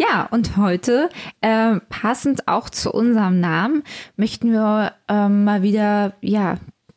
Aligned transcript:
Ja, 0.00 0.26
und 0.30 0.56
heute, 0.56 1.10
äh, 1.42 1.78
passend 1.90 2.48
auch 2.48 2.70
zu 2.70 2.90
unserem 2.90 3.38
Namen, 3.38 3.82
möchten 4.16 4.50
wir 4.50 4.94
äh, 5.08 5.28
mal 5.28 5.62
wieder, 5.62 6.14
ja, 6.22 6.56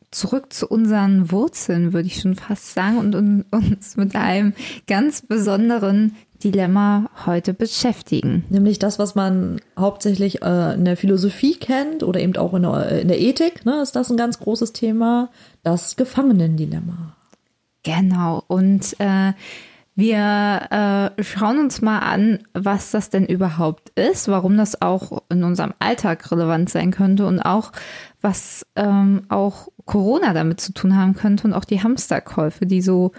zurück 0.09 0.53
zu 0.53 0.69
unseren 0.69 1.29
Wurzeln, 1.29 1.91
würde 1.91 2.07
ich 2.07 2.21
schon 2.21 2.35
fast 2.35 2.73
sagen, 2.73 2.97
und, 2.99 3.13
und 3.13 3.43
uns 3.51 3.97
mit 3.97 4.15
einem 4.15 4.53
ganz 4.87 5.21
besonderen 5.21 6.15
Dilemma 6.41 7.09
heute 7.25 7.53
beschäftigen. 7.53 8.45
Nämlich 8.49 8.79
das, 8.79 8.99
was 8.99 9.15
man 9.15 9.59
hauptsächlich 9.77 10.41
äh, 10.41 10.73
in 10.73 10.85
der 10.85 10.95
Philosophie 10.95 11.55
kennt 11.55 12.03
oder 12.03 12.21
eben 12.21 12.37
auch 12.37 12.53
in 12.53 12.61
der, 12.61 13.01
in 13.01 13.09
der 13.09 13.19
Ethik, 13.19 13.65
ne, 13.65 13.81
ist 13.81 13.97
das 13.97 14.11
ein 14.11 14.17
ganz 14.17 14.39
großes 14.39 14.71
Thema, 14.71 15.29
das 15.61 15.97
Gefangenendilemma. 15.97 17.17
Genau, 17.83 18.45
und 18.47 18.95
äh, 18.99 19.33
wir 19.95 21.13
äh, 21.17 21.23
schauen 21.23 21.59
uns 21.59 21.81
mal 21.81 21.99
an, 21.99 22.39
was 22.53 22.91
das 22.91 23.09
denn 23.09 23.25
überhaupt 23.25 23.89
ist, 23.97 24.27
warum 24.27 24.57
das 24.57 24.81
auch 24.81 25.21
in 25.29 25.43
unserem 25.43 25.73
Alltag 25.79 26.31
relevant 26.31 26.69
sein 26.69 26.91
könnte 26.91 27.27
und 27.27 27.39
auch, 27.39 27.71
was 28.21 28.65
ähm, 28.75 29.23
auch 29.29 29.67
Corona 29.85 30.33
damit 30.33 30.61
zu 30.61 30.73
tun 30.73 30.95
haben 30.95 31.13
könnte 31.13 31.45
und 31.45 31.53
auch 31.53 31.65
die 31.65 31.83
Hamsterkäufe, 31.83 32.65
die 32.65 32.81
so 32.81 33.11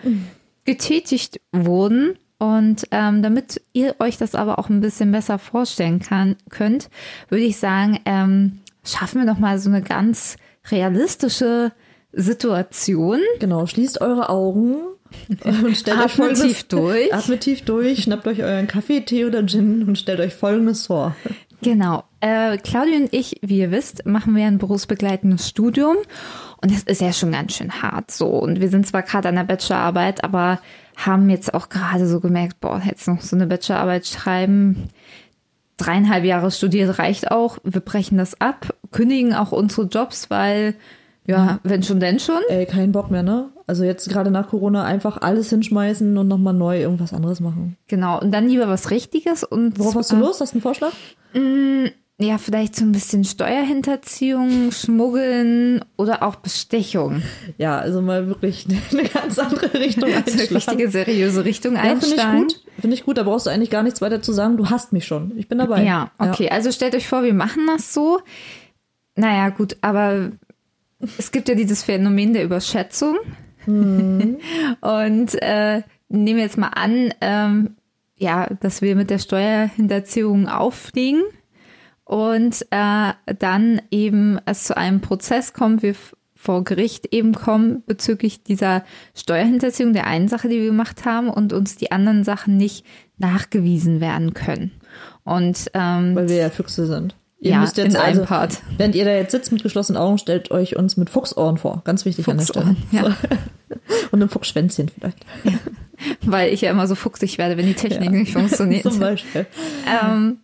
getätigt 0.65 1.41
wurden. 1.53 2.17
Und 2.39 2.89
ähm, 2.91 3.23
damit 3.23 3.61
ihr 3.73 3.95
euch 4.01 4.17
das 4.17 4.35
aber 4.35 4.59
auch 4.59 4.69
ein 4.69 4.81
bisschen 4.81 5.13
besser 5.13 5.39
vorstellen 5.39 6.01
kann, 6.01 6.37
könnt, 6.51 6.91
würde 7.29 7.45
ich 7.45 7.59
sagen, 7.59 8.01
ähm, 8.05 8.59
schaffen 8.83 9.21
wir 9.21 9.33
doch 9.33 9.39
mal 9.39 9.59
so 9.59 9.71
eine 9.71 9.83
ganz 9.83 10.37
realistische 10.71 11.73
Situation. 12.13 13.21
Genau, 13.39 13.67
schließt 13.67 14.01
eure 14.01 14.29
Augen 14.29 14.94
und 15.45 15.77
stellt 15.77 15.99
euch 15.99 16.05
Atmet 16.05 16.11
folgendes, 16.11 16.43
tief 16.43 16.63
durch. 16.65 17.15
Atmet 17.15 17.41
tief 17.41 17.63
durch, 17.63 18.03
schnappt 18.03 18.27
euch 18.27 18.43
euren 18.43 18.67
Kaffee, 18.67 19.01
Tee 19.01 19.25
oder 19.25 19.47
Gin 19.47 19.83
und 19.85 19.99
stellt 19.99 20.21
euch 20.21 20.35
folgendes 20.35 20.87
vor. 20.87 21.15
Genau. 21.63 22.05
Äh, 22.21 22.59
Claudia 22.59 22.99
und 22.99 23.13
ich, 23.13 23.39
wie 23.43 23.59
ihr 23.59 23.71
wisst, 23.71 24.05
machen 24.07 24.37
wir 24.37 24.47
ein 24.47 24.59
berufsbegleitendes 24.59 25.49
Studium. 25.49 25.97
Und 26.61 26.71
das 26.71 26.83
ist 26.83 27.01
ja 27.01 27.13
schon 27.13 27.33
ganz 27.33 27.55
schön 27.55 27.83
hart 27.83 28.11
so. 28.11 28.27
Und 28.27 28.61
wir 28.61 28.69
sind 28.69 28.87
zwar 28.87 29.03
gerade 29.03 29.29
an 29.29 29.37
der 29.37 29.45
Bachelorarbeit, 29.45 30.25
aber 30.25 30.61
haben 30.97 31.29
jetzt 31.31 31.55
auch 31.55 31.69
gerade 31.69 32.07
so 32.07 32.21
gemerkt, 32.21 32.61
boah, 32.61 32.81
jetzt 32.85 33.09
noch 33.09 33.21
so 33.21 33.35
eine 33.35 33.47
Bachelorarbeit 33.47 34.07
schreiben. 34.07 34.89
Dreieinhalb 35.77 36.25
Jahre 36.25 36.51
studiert 36.51 36.99
reicht 36.99 37.31
auch. 37.31 37.59
Wir 37.65 37.81
brechen 37.81 38.19
das 38.19 38.41
ab, 38.41 38.75
kündigen 38.93 39.35
auch 39.35 39.53
unsere 39.53 39.87
Jobs, 39.87 40.31
weil, 40.31 40.75
ja, 41.27 41.59
wenn 41.63 41.83
schon, 41.83 42.01
denn 42.01 42.19
schon. 42.19 42.41
Ey, 42.49 42.67
kein 42.67 42.93
Bock 42.93 43.11
mehr, 43.11 43.23
ne? 43.23 43.51
Also 43.67 43.85
jetzt 43.85 44.09
gerade 44.11 44.31
nach 44.31 44.49
Corona 44.49 44.85
einfach 44.85 45.23
alles 45.23 45.49
hinschmeißen 45.51 46.17
und 46.19 46.29
nochmal 46.29 46.53
neu 46.55 46.81
irgendwas 46.81 47.15
anderes 47.15 47.41
machen. 47.41 47.77
Genau. 47.89 48.21
Und 48.21 48.31
dann 48.33 48.47
lieber 48.49 48.69
was 48.69 48.91
Richtiges. 48.91 49.43
Und 49.43 49.79
Worauf 49.79 49.95
hast 49.95 50.13
du 50.13 50.17
äh, 50.17 50.21
Lust? 50.21 50.41
Hast 50.43 50.53
du 50.53 50.57
einen 50.57 50.63
Vorschlag? 50.63 50.93
Ja, 52.21 52.39
vielleicht 52.39 52.77
so 52.77 52.85
ein 52.85 52.93
bisschen 52.93 53.25
Steuerhinterziehung, 53.25 54.71
Schmuggeln 54.71 55.85
oder 55.97 56.23
auch 56.23 56.37
Bestechung. 56.37 57.23
Ja, 57.59 57.79
also 57.79 58.03
mal 58.03 58.29
wirklich 58.29 58.67
eine 58.93 59.03
ganz 59.09 59.39
andere 59.39 59.73
Richtung 59.75 60.05
Also 60.13 60.33
eine 60.33 60.43
einschlagen. 60.43 60.55
richtige 60.55 60.91
seriöse 60.91 61.45
Richtung 61.45 61.75
Ja, 61.75 61.81
finde 61.83 62.07
ich 62.07 62.13
einschlagen. 62.13 62.39
gut. 62.43 62.61
Finde 62.81 62.95
ich 62.95 63.05
gut, 63.05 63.19
da 63.19 63.23
brauchst 63.25 63.47
du 63.47 63.51
eigentlich 63.51 63.71
gar 63.71 63.83
nichts 63.83 64.01
weiter 64.01 64.23
zu 64.23 64.33
sagen. 64.33 64.57
Du 64.57 64.71
hast 64.71 64.93
mich 64.93 65.07
schon. 65.07 65.33
Ich 65.37 65.49
bin 65.49 65.59
dabei. 65.59 65.83
Ja, 65.85 66.11
okay. 66.19 66.51
Also 66.51 66.71
stellt 66.71 66.95
euch 66.95 67.09
vor, 67.09 67.23
wir 67.25 67.35
machen 67.35 67.63
das 67.67 67.93
so. 67.95 68.21
Naja, 69.17 69.49
gut, 69.51 69.77
aber 69.81 70.31
es 71.19 71.33
gibt 71.33 71.49
ja 71.49 71.55
dieses 71.55 71.83
Phänomen 71.83 72.33
der 72.33 72.45
Überschätzung. 72.45 73.17
Mhm. 73.67 74.39
Und 74.81 75.43
äh, 75.43 75.83
nehmen 76.09 76.37
wir 76.37 76.45
jetzt 76.45 76.59
mal 76.59 76.69
an, 76.69 77.13
ähm, 77.21 77.77
ja, 78.17 78.47
dass 78.61 78.83
wir 78.83 78.97
mit 78.97 79.11
der 79.11 79.19
Steuerhinterziehung 79.19 80.49
auffliegen 80.49 81.23
und 82.05 82.65
äh, 82.71 83.13
dann 83.39 83.83
eben 83.91 84.39
es 84.45 84.65
zu 84.65 84.77
einem 84.77 85.01
Prozess 85.01 85.53
kommt, 85.53 85.83
wir 85.83 85.97
vor 86.35 86.63
Gericht 86.63 87.13
eben 87.13 87.33
kommen 87.33 87.83
bezüglich 87.87 88.43
dieser 88.43 88.85
Steuerhinterziehung 89.15 89.95
der 89.95 90.07
einen 90.07 90.29
Sache, 90.29 90.49
die 90.49 90.61
wir 90.61 90.67
gemacht 90.67 91.07
haben 91.07 91.31
und 91.31 91.55
uns 91.55 91.77
die 91.77 91.91
anderen 91.91 92.23
Sachen 92.23 92.59
nicht 92.59 92.85
nachgewiesen 93.17 94.01
werden 94.01 94.35
können. 94.35 94.73
Und 95.25 95.71
ähm, 95.73 96.15
Weil 96.15 96.29
wir 96.29 96.37
ja 96.37 96.51
Füchse 96.51 96.87
sind. 96.87 97.17
Ihr 97.45 97.51
Ja, 97.53 97.61
müsst 97.61 97.77
jetzt 97.77 97.95
also, 97.95 98.25
Part. 98.25 98.63
Während 98.79 98.95
ihr 98.95 99.05
da 99.05 99.11
jetzt 99.13 99.33
sitzt 99.33 99.53
mit 99.53 99.63
geschlossenen 99.63 100.01
Augen, 100.01 100.17
stellt 100.17 100.51
euch 100.51 100.77
uns 100.77 100.97
mit 100.97 101.11
Fuchsohren 101.11 101.59
vor. 101.59 101.83
Ganz 101.85 102.07
wichtig 102.07 102.27
an 102.27 102.39
der 102.39 102.47
Stelle. 102.47 102.75
Fuchsohren, 102.75 102.87
ja. 102.91 103.15
Und 104.11 104.23
einem 104.23 104.31
Fuchsschwänzchen 104.31 104.89
vielleicht. 104.89 105.27
weil 106.23 106.55
ich 106.55 106.63
ja 106.63 106.71
immer 106.71 106.87
so 106.87 106.95
fuchsig 106.95 107.37
werde, 107.37 107.59
wenn 107.59 107.67
die 107.67 107.75
Technik 107.75 108.13
nicht 108.13 108.33
funktioniert. 108.33 108.83
Zum 108.91 108.99
Beispiel. 108.99 109.47
Ähm, 109.87 110.39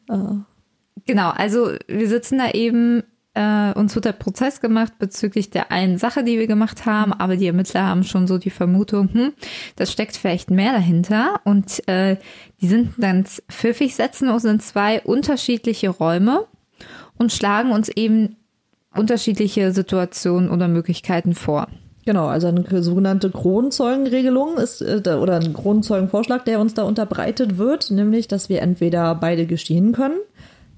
Genau, 1.07 1.31
also 1.31 1.73
wir 1.89 2.09
sitzen 2.09 2.39
da 2.39 2.51
eben, 2.51 3.03
äh, 3.33 3.73
uns 3.73 3.95
wird 3.95 4.05
der 4.05 4.13
Prozess 4.13 4.61
gemacht 4.61 4.93
bezüglich 4.99 5.49
der 5.49 5.73
einen 5.73 5.97
Sache, 5.97 6.23
die 6.23 6.39
wir 6.39 6.47
gemacht 6.47 6.85
haben, 6.85 7.15
aber 7.15 7.37
die 7.37 7.47
Ermittler 7.47 7.87
haben 7.87 8.05
schon 8.05 8.27
so 8.27 8.37
die 8.37 8.51
Vermutung, 8.51 9.09
hm, 9.13 9.33
das 9.77 9.91
steckt 9.91 10.17
vielleicht 10.17 10.51
mehr 10.51 10.73
dahinter 10.73 11.41
und 11.45 11.89
äh, 11.89 12.17
die 12.61 12.69
sind 12.69 12.99
ganz 12.99 13.43
pfiffig, 13.51 13.95
setzen 13.95 14.29
uns 14.29 14.45
in 14.45 14.61
zwei 14.61 15.01
unterschiedliche 15.01 15.89
Räume 15.89 16.47
und 17.21 17.33
schlagen 17.33 17.71
uns 17.71 17.89
eben 17.91 18.37
unterschiedliche 18.97 19.73
Situationen 19.73 20.51
oder 20.51 20.67
Möglichkeiten 20.69 21.35
vor. 21.35 21.69
Genau, 22.07 22.27
also 22.27 22.49
eine 22.49 22.83
sogenannte 22.83 23.31
Kronzeugenregelung 23.31 24.57
ist, 24.57 24.81
äh, 24.81 25.03
oder 25.21 25.37
ein 25.37 25.53
Kronzeugenvorschlag, 25.53 26.47
der 26.47 26.61
uns 26.61 26.75
da 26.75 26.83
unterbreitet 26.83 27.59
wird, 27.59 27.91
nämlich, 27.91 28.27
dass 28.27 28.49
wir 28.49 28.63
entweder 28.63 29.15
beide 29.15 29.47
gestehen 29.47 29.93
können, 29.93 30.19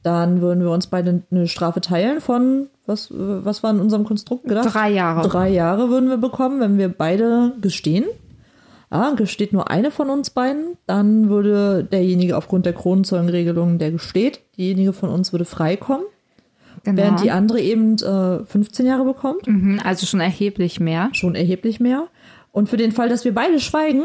dann 0.02 0.40
würden 0.40 0.64
wir 0.64 0.72
uns 0.72 0.88
beide 0.88 1.22
eine 1.30 1.46
Strafe 1.46 1.80
teilen 1.80 2.20
von, 2.20 2.66
was, 2.86 3.08
was 3.12 3.62
war 3.62 3.70
in 3.70 3.80
unserem 3.80 4.02
Konstrukt 4.04 4.48
gedacht? 4.48 4.74
Drei 4.74 4.90
Jahre. 4.90 5.28
Drei 5.28 5.48
Jahre 5.48 5.90
würden 5.90 6.08
wir 6.08 6.16
bekommen, 6.16 6.58
wenn 6.60 6.76
wir 6.76 6.88
beide 6.88 7.52
gestehen. 7.60 8.04
Ja, 8.90 9.12
gesteht 9.14 9.52
nur 9.52 9.70
eine 9.70 9.92
von 9.92 10.10
uns 10.10 10.30
beiden, 10.30 10.76
dann 10.86 11.30
würde 11.30 11.84
derjenige 11.84 12.36
aufgrund 12.36 12.66
der 12.66 12.74
Kronenzeugenregelung, 12.74 13.78
der 13.78 13.92
gesteht, 13.92 14.40
diejenige 14.58 14.92
von 14.92 15.08
uns 15.08 15.32
würde 15.32 15.46
freikommen, 15.46 16.04
Genau. 16.84 16.96
während 17.00 17.22
die 17.22 17.30
andere 17.30 17.60
eben 17.60 17.94
äh, 17.98 18.44
15 18.44 18.86
Jahre 18.86 19.04
bekommt 19.04 19.46
Mhm, 19.46 19.80
also 19.84 20.06
schon 20.06 20.20
erheblich 20.20 20.80
mehr. 20.80 21.10
schon 21.12 21.34
erheblich 21.34 21.78
mehr. 21.80 22.08
Und 22.50 22.68
für 22.68 22.76
den 22.76 22.92
Fall, 22.92 23.08
dass 23.08 23.24
wir 23.24 23.32
beide 23.34 23.60
schweigen, 23.60 24.02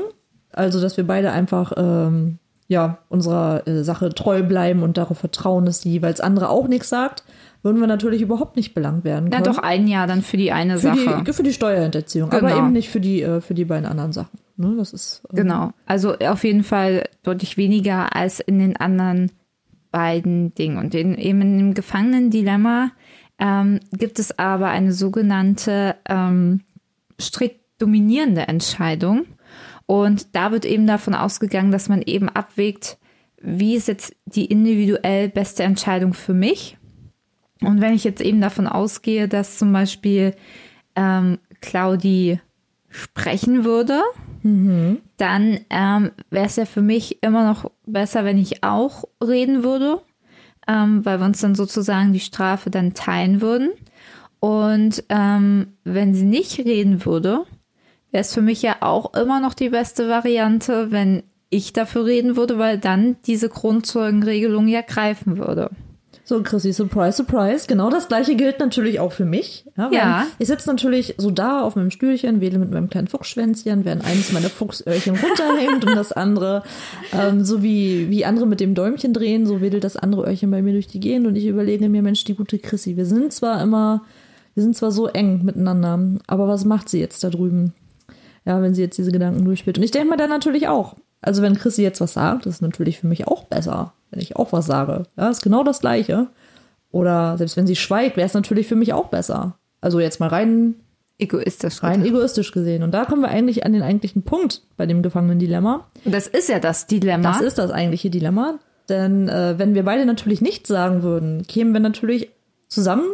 also 0.54 0.80
dass 0.82 0.96
wir 0.98 1.06
beide 1.06 1.32
einfach 1.32 1.74
ähm, 1.76 2.38
ja 2.68 3.00
unserer 3.10 3.68
äh, 3.68 3.84
Sache 3.84 4.10
treu 4.10 4.44
bleiben 4.44 4.84
und 4.84 4.98
darauf 4.98 5.18
vertrauen, 5.18 5.66
dass 5.66 5.80
die 5.82 5.92
jeweils 5.92 6.22
andere 6.22 6.50
auch 6.50 6.68
nichts 6.68 6.90
sagt, 6.90 7.24
würden 7.64 7.80
wir 7.80 7.88
natürlich 7.88 8.22
überhaupt 8.22 8.56
nicht 8.56 8.74
belangt 8.74 9.04
werden 9.04 9.30
Na 9.32 9.38
können. 9.42 9.56
doch 9.56 9.58
ein 9.64 9.88
Jahr 9.88 10.06
dann 10.08 10.22
für 10.22 10.38
die 10.38 10.52
eine 10.52 10.74
für 10.76 10.88
Sache. 10.96 11.24
die, 11.26 11.34
für 11.34 11.44
die 11.44 11.54
Steuerhinterziehung, 11.54 12.32
aber 12.32 12.48
Genau. 12.50 12.58
eben 12.60 12.72
nicht 12.74 12.90
für 12.90 13.00
die 13.02 13.22
äh, 13.24 13.42
für 13.42 13.54
die 13.56 13.66
beiden 13.66 13.86
anderen 13.86 14.14
Sachen. 14.14 14.38
Ne, 14.56 14.76
das 14.78 14.94
ist 14.94 15.24
äh, 15.32 15.36
Genau. 15.38 15.72
Also 15.86 16.16
auf 16.20 16.44
jeden 16.44 16.64
Fall 16.64 17.04
deutlich 17.24 17.58
weniger 17.58 18.16
als 18.16 18.40
in 18.40 18.60
den 18.60 18.78
anderen 18.78 19.32
beiden 19.92 20.54
Dingen. 20.56 20.78
Und 20.78 20.94
in, 20.96 21.16
eben 21.16 21.42
in 21.42 21.58
dem 21.58 21.74
Gefangenen-Dilemma 21.74 22.92
ähm, 23.40 23.80
gibt 23.92 24.20
es 24.20 24.38
aber 24.38 24.68
eine 24.70 24.92
sogenannte 24.92 25.96
ähm, 26.08 26.62
strikt 27.20 27.62
dominierende 27.80 28.48
Entscheidung. 28.48 29.26
Und 29.86 30.36
da 30.36 30.52
wird 30.52 30.66
eben 30.66 30.88
davon 30.88 31.14
ausgegangen, 31.14 31.72
dass 31.72 31.90
man 31.90 32.02
eben 32.02 32.30
abwägt, 32.30 32.98
wie 33.42 33.76
ist 33.76 33.88
jetzt 33.88 34.16
die 34.26 34.46
individuell 34.46 35.30
beste 35.30 35.64
Entscheidung 35.64 36.14
für 36.14 36.34
mich. 36.34 36.78
Und 37.62 37.82
wenn 37.82 37.94
ich 37.94 38.04
jetzt 38.04 38.22
eben 38.22 38.42
davon 38.42 38.68
ausgehe, 38.68 39.28
dass 39.28 39.58
zum 39.58 39.72
Beispiel 39.72 40.36
ähm, 40.96 41.40
Claudi 41.62 42.40
sprechen 42.98 43.64
würde, 43.64 44.02
dann 45.18 45.60
ähm, 45.70 46.12
wäre 46.30 46.46
es 46.46 46.56
ja 46.56 46.66
für 46.66 46.82
mich 46.82 47.22
immer 47.22 47.46
noch 47.46 47.72
besser, 47.86 48.26
wenn 48.26 48.38
ich 48.38 48.64
auch 48.64 49.04
reden 49.24 49.64
würde, 49.64 50.02
ähm, 50.68 51.06
weil 51.06 51.20
wir 51.20 51.26
uns 51.26 51.42
dann 51.42 51.56
sozusagen 51.56 52.14
die 52.14 52.20
Strafe 52.20 52.70
dann 52.70 52.94
teilen 52.94 53.42
würden. 53.42 53.70
Und 54.40 55.04
ähm, 55.10 55.74
wenn 55.84 56.14
sie 56.14 56.26
nicht 56.26 56.60
reden 56.60 57.06
würde, 57.06 57.44
wäre 58.12 58.22
es 58.22 58.34
für 58.34 58.42
mich 58.42 58.62
ja 58.62 58.78
auch 58.82 59.14
immer 59.14 59.40
noch 59.40 59.54
die 59.54 59.70
beste 59.70 60.10
Variante, 60.10 60.92
wenn 60.92 61.24
ich 61.50 61.74
dafür 61.74 62.06
reden 62.06 62.36
würde, 62.36 62.58
weil 62.58 62.78
dann 62.78 63.18
diese 63.26 63.50
Grundzeugenregelung 63.50 64.68
ja 64.68 64.82
greifen 64.82 65.38
würde. 65.38 65.72
So, 66.28 66.44
Chrissy, 66.44 66.74
surprise, 66.74 67.16
surprise. 67.16 67.68
Genau 67.68 67.90
das 67.90 68.10
gleiche 68.10 68.36
gilt 68.36 68.60
natürlich 68.60 69.00
auch 69.00 69.14
für 69.14 69.24
mich. 69.24 69.64
Ja. 69.78 69.90
Ja. 69.94 70.28
Ich 70.40 70.50
sitze 70.50 70.68
natürlich 70.68 71.16
so 71.18 71.32
da 71.32 71.62
auf 71.62 71.78
meinem 71.78 71.90
Stühlchen, 71.90 72.42
wedel 72.42 72.60
mit 72.60 72.70
meinem 72.70 72.90
kleinen 72.90 73.08
Fuchsschwänzchen, 73.08 73.86
während 73.86 74.04
eines 74.04 74.34
meiner 74.34 74.50
Fuchsöhrchen 74.50 75.16
runterhängt 75.16 75.86
und 75.86 75.96
das 75.96 76.12
andere, 76.12 76.64
ähm, 77.14 77.46
so 77.46 77.64
wie, 77.64 78.10
wie 78.10 78.26
andere 78.26 78.46
mit 78.46 78.60
dem 78.60 78.76
Däumchen 78.76 79.14
drehen, 79.14 79.46
so 79.46 79.62
wedelt 79.62 79.86
das 79.86 79.96
andere 79.96 80.26
Öhrchen 80.26 80.52
bei 80.52 80.62
mir 80.62 80.74
durch 80.74 80.88
die 80.88 81.00
Gegend 81.00 81.28
und 81.28 81.38
ich 81.38 81.46
überlege 81.46 81.88
mir, 81.88 82.02
Mensch, 82.02 82.26
die 82.26 82.36
gute 82.36 82.60
Chrissy, 82.60 82.98
wir 82.98 83.06
sind 83.06 83.32
zwar 83.32 83.62
immer, 83.62 84.04
wir 84.54 84.64
sind 84.64 84.76
zwar 84.76 84.92
so 84.92 85.08
eng 85.08 85.46
miteinander, 85.46 85.98
aber 86.28 86.50
was 86.50 86.66
macht 86.66 86.90
sie 86.90 87.00
jetzt 87.00 87.24
da 87.24 87.30
drüben? 87.30 87.74
Ja, 88.44 88.62
wenn 88.62 88.74
sie 88.74 88.82
jetzt 88.82 88.98
diese 88.98 89.14
Gedanken 89.14 89.46
durchspielt. 89.46 89.78
Und 89.78 89.84
ich 89.86 89.92
denke 89.92 90.10
mir 90.10 90.18
dann 90.18 90.30
natürlich 90.30 90.68
auch, 90.68 90.98
also 91.22 91.42
wenn 91.42 91.56
Chrissy 91.56 91.82
jetzt 91.84 92.02
was 92.02 92.14
sagt, 92.14 92.46
ist 92.46 92.62
natürlich 92.62 93.00
für 93.00 93.08
mich 93.08 93.28
auch 93.28 93.46
besser, 93.46 93.94
wenn 94.12 94.22
ich 94.22 94.36
auch 94.36 94.52
was 94.54 94.66
sage. 94.66 95.04
Ja, 95.18 95.30
ist 95.30 95.42
genau 95.42 95.64
das 95.64 95.80
Gleiche. 95.80 96.28
Oder 96.92 97.38
selbst 97.38 97.58
wenn 97.58 97.68
sie 97.68 97.76
schweigt, 97.76 98.18
wäre 98.18 98.28
es 98.28 98.34
natürlich 98.34 98.68
für 98.68 98.76
mich 98.76 98.94
auch 98.94 99.08
besser. 99.10 99.58
Also 99.82 100.00
jetzt 100.00 100.20
mal 100.20 100.30
rein, 100.30 100.76
Egoistisch. 101.20 101.82
rein 101.82 102.06
egoistisch 102.06 102.52
gesehen. 102.52 102.84
Und 102.84 102.92
da 102.94 103.06
kommen 103.06 103.24
wir 103.24 103.30
eigentlich 103.30 103.66
an 103.66 103.74
den 103.74 103.82
eigentlichen 103.82 104.22
Punkt 104.24 104.62
bei 104.78 104.86
dem 104.86 105.02
Gefangenen-Dilemma. 105.02 105.88
Das 106.06 106.28
ist 106.28 106.48
ja 106.48 106.60
das 106.60 106.86
Dilemma. 106.88 107.32
Das 107.32 107.42
ist 107.42 107.58
das 107.58 107.72
eigentliche 107.72 108.10
Dilemma. 108.12 108.60
Denn 108.88 109.28
äh, 109.28 109.56
wenn 109.58 109.74
wir 109.76 109.84
beide 109.84 110.06
natürlich 110.06 110.42
nichts 110.42 110.70
sagen 110.70 111.02
würden, 111.04 111.46
kämen 111.48 111.74
wir 111.74 111.80
natürlich 111.80 112.30
zusammen 112.68 113.06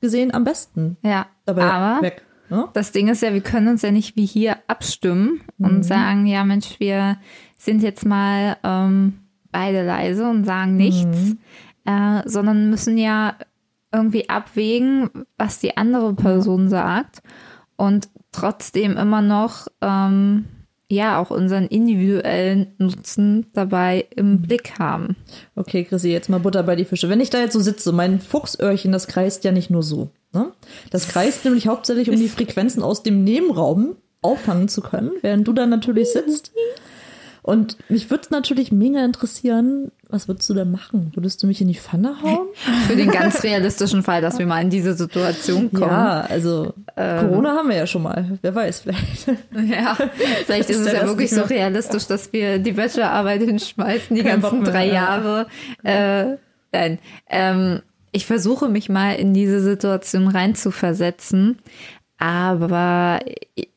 gesehen 0.00 0.34
am 0.34 0.42
besten 0.44 0.96
ja, 1.02 1.26
dabei 1.46 1.62
aber 1.62 2.02
weg. 2.02 2.22
Ne? 2.50 2.68
das 2.74 2.90
Ding 2.92 3.08
ist 3.08 3.22
ja, 3.22 3.32
wir 3.32 3.40
können 3.40 3.68
uns 3.68 3.82
ja 3.82 3.92
nicht 3.92 4.16
wie 4.16 4.26
hier 4.26 4.56
abstimmen 4.66 5.40
Mhm. 5.58 5.66
und 5.66 5.82
sagen, 5.84 6.26
ja 6.26 6.44
Mensch, 6.44 6.80
wir 6.80 7.16
sind 7.64 7.82
jetzt 7.82 8.04
mal 8.04 8.56
ähm, 8.64 9.14
beide 9.50 9.84
leise 9.84 10.28
und 10.28 10.44
sagen 10.44 10.76
nichts, 10.76 11.16
Mhm. 11.18 11.38
äh, 11.84 12.22
sondern 12.28 12.70
müssen 12.70 12.98
ja 12.98 13.34
irgendwie 13.92 14.28
abwägen, 14.28 15.10
was 15.38 15.58
die 15.58 15.76
andere 15.76 16.14
Person 16.14 16.68
sagt 16.68 17.22
und 17.76 18.08
trotzdem 18.32 18.96
immer 18.96 19.20
noch 19.20 19.68
ähm, 19.82 20.46
ja 20.90 21.18
auch 21.20 21.30
unseren 21.30 21.66
individuellen 21.66 22.74
Nutzen 22.78 23.46
dabei 23.52 24.06
im 24.16 24.32
Mhm. 24.32 24.42
Blick 24.42 24.78
haben. 24.78 25.16
Okay, 25.54 25.84
Chrissy, 25.84 26.10
jetzt 26.10 26.28
mal 26.30 26.40
Butter 26.40 26.62
bei 26.62 26.74
die 26.76 26.84
Fische. 26.84 27.08
Wenn 27.08 27.20
ich 27.20 27.30
da 27.30 27.38
jetzt 27.40 27.52
so 27.52 27.60
sitze, 27.60 27.92
mein 27.92 28.20
Fuchsöhrchen, 28.20 28.92
das 28.92 29.06
kreist 29.06 29.44
ja 29.44 29.52
nicht 29.52 29.70
nur 29.70 29.82
so. 29.82 30.10
Ne? 30.32 30.52
Das 30.90 31.08
kreist 31.08 31.44
nämlich 31.44 31.66
hauptsächlich, 31.68 32.10
um 32.10 32.16
die 32.16 32.28
Frequenzen 32.28 32.82
aus 32.82 33.02
dem 33.02 33.22
Nebenraum 33.24 33.96
auffangen 34.22 34.68
zu 34.68 34.80
können, 34.80 35.12
während 35.20 35.46
du 35.46 35.52
dann 35.52 35.70
natürlich 35.70 36.10
sitzt. 36.12 36.52
Und 37.42 37.76
mich 37.88 38.08
würde 38.08 38.22
es 38.22 38.30
natürlich 38.30 38.70
mega 38.70 39.04
interessieren, 39.04 39.90
was 40.08 40.28
würdest 40.28 40.48
du 40.48 40.54
da 40.54 40.64
machen? 40.64 41.10
Würdest 41.14 41.42
du 41.42 41.48
mich 41.48 41.60
in 41.60 41.66
die 41.66 41.74
Pfanne 41.74 42.22
hauen? 42.22 42.46
Für 42.86 42.94
den 42.94 43.10
ganz 43.10 43.42
realistischen 43.42 44.04
Fall, 44.04 44.20
dass 44.20 44.38
wir 44.38 44.46
mal 44.46 44.62
in 44.62 44.70
diese 44.70 44.94
Situation 44.94 45.72
kommen. 45.72 45.90
Ja, 45.90 46.20
also 46.20 46.72
Ähm. 46.96 47.28
Corona 47.28 47.56
haben 47.56 47.68
wir 47.68 47.76
ja 47.76 47.86
schon 47.86 48.02
mal. 48.02 48.38
Wer 48.42 48.54
weiß, 48.54 48.80
vielleicht. 48.80 49.26
Ja, 49.68 49.96
vielleicht 50.46 50.70
ist 50.70 50.80
Ist 50.80 50.86
es 50.86 50.92
ja 50.92 51.06
wirklich 51.06 51.30
so 51.30 51.42
realistisch, 51.42 52.06
dass 52.06 52.32
wir 52.32 52.60
die 52.60 52.72
Bachelorarbeit 52.72 53.42
hinschmeißen, 53.42 54.14
die 54.14 54.22
Kein 54.22 54.40
ganzen 54.40 54.62
mehr, 54.62 54.70
drei 54.70 54.86
ja. 54.86 54.92
Jahre. 54.92 55.46
Äh, 55.82 56.36
nein, 56.70 56.98
ähm, 57.28 57.80
ich 58.12 58.26
versuche 58.26 58.68
mich 58.68 58.88
mal 58.88 59.14
in 59.14 59.34
diese 59.34 59.60
Situation 59.60 60.28
reinzuversetzen, 60.28 61.58
aber 62.18 63.18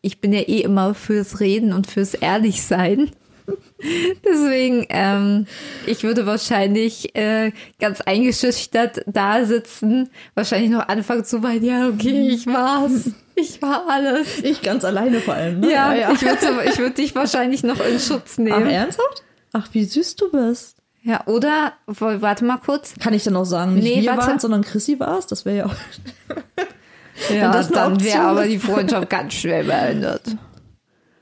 ich 0.01 0.21
bin 0.21 0.33
ja 0.33 0.41
eh 0.41 0.59
immer 0.59 0.93
fürs 0.93 1.39
Reden 1.39 1.73
und 1.73 1.87
fürs 1.87 2.13
Ehrlichsein. 2.13 3.09
Deswegen, 4.25 4.85
ähm, 4.89 5.47
ich 5.85 6.03
würde 6.03 6.25
wahrscheinlich 6.25 7.15
äh, 7.15 7.51
ganz 7.79 8.01
eingeschüchtert 8.01 9.01
da 9.05 9.45
sitzen, 9.45 10.09
wahrscheinlich 10.33 10.71
noch 10.71 10.87
anfangen 10.87 11.25
zu 11.25 11.43
weinen, 11.43 11.63
ja, 11.65 11.89
okay, 11.89 12.29
ich 12.29 12.47
war's. 12.47 13.11
Ich 13.35 13.61
war 13.61 13.83
alles. 13.89 14.41
Ich 14.43 14.61
ganz 14.61 14.85
alleine 14.85 15.19
vor 15.19 15.33
allem. 15.33 15.59
Ne? 15.59 15.71
Ja, 15.73 15.93
ich 16.13 16.21
würde 16.21 16.69
ich 16.69 16.77
würd 16.77 16.97
dich 16.97 17.15
wahrscheinlich 17.15 17.63
noch 17.63 17.85
in 17.85 17.99
Schutz 17.99 18.35
Ach, 18.35 18.37
nehmen. 18.37 18.69
ernsthaft? 18.69 19.23
Ach, 19.51 19.67
wie 19.73 19.83
süß 19.83 20.15
du 20.15 20.31
bist. 20.31 20.77
Ja, 21.03 21.27
oder, 21.27 21.73
warte 21.85 22.45
mal 22.45 22.57
kurz. 22.57 22.93
Kann 22.97 23.13
ich 23.13 23.25
dann 23.25 23.35
auch 23.35 23.43
sagen, 23.45 23.75
nicht 23.75 23.83
Nee, 23.83 24.01
wir 24.03 24.11
warte. 24.11 24.27
waren, 24.27 24.39
sondern 24.39 24.63
Chrissy 24.63 24.99
war 24.99 25.19
es? 25.19 25.27
Das 25.27 25.45
wäre 25.45 25.57
ja 25.57 25.65
auch. 25.65 25.75
Ja, 27.33 27.63
dann 27.63 28.03
wäre 28.03 28.19
aber 28.21 28.45
die 28.45 28.59
Freundschaft 28.59 29.09
ganz 29.09 29.35
schnell 29.35 29.63
beendet. 29.63 30.21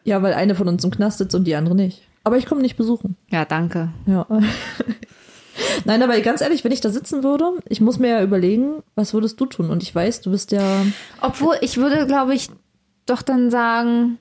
Ja, 0.04 0.22
weil 0.24 0.34
eine 0.34 0.56
von 0.56 0.68
uns 0.68 0.84
im 0.84 0.90
Knast 0.90 1.20
sitzt 1.20 1.36
und 1.36 1.46
die 1.46 1.56
andere 1.56 1.76
nicht. 1.76 2.02
Aber 2.24 2.38
ich 2.38 2.46
komme 2.46 2.62
nicht 2.62 2.78
besuchen. 2.78 3.18
Ja, 3.30 3.46
danke. 3.46 3.90
Ja. 4.06 4.26
Nein, 5.86 6.02
aber 6.02 6.20
ganz 6.22 6.42
ehrlich, 6.42 6.64
wenn 6.64 6.72
ich 6.72 6.82
da 6.82 6.90
sitzen 6.90 7.24
würde, 7.24 7.52
ich 7.68 7.82
muss 7.82 8.00
mir 8.00 8.10
ja 8.10 8.24
überlegen, 8.24 8.82
was 8.96 9.14
würdest 9.14 9.40
du 9.40 9.46
tun? 9.46 9.70
Und 9.70 9.84
ich 9.84 9.94
weiß, 9.94 10.22
du 10.22 10.32
bist 10.32 10.52
ja. 10.52 10.86
Obwohl, 11.22 11.58
ich 11.62 11.78
würde, 11.78 12.08
glaube 12.08 12.34
ich, 12.34 12.50
doch 13.06 13.22
dann 13.22 13.52
sagen, 13.52 14.18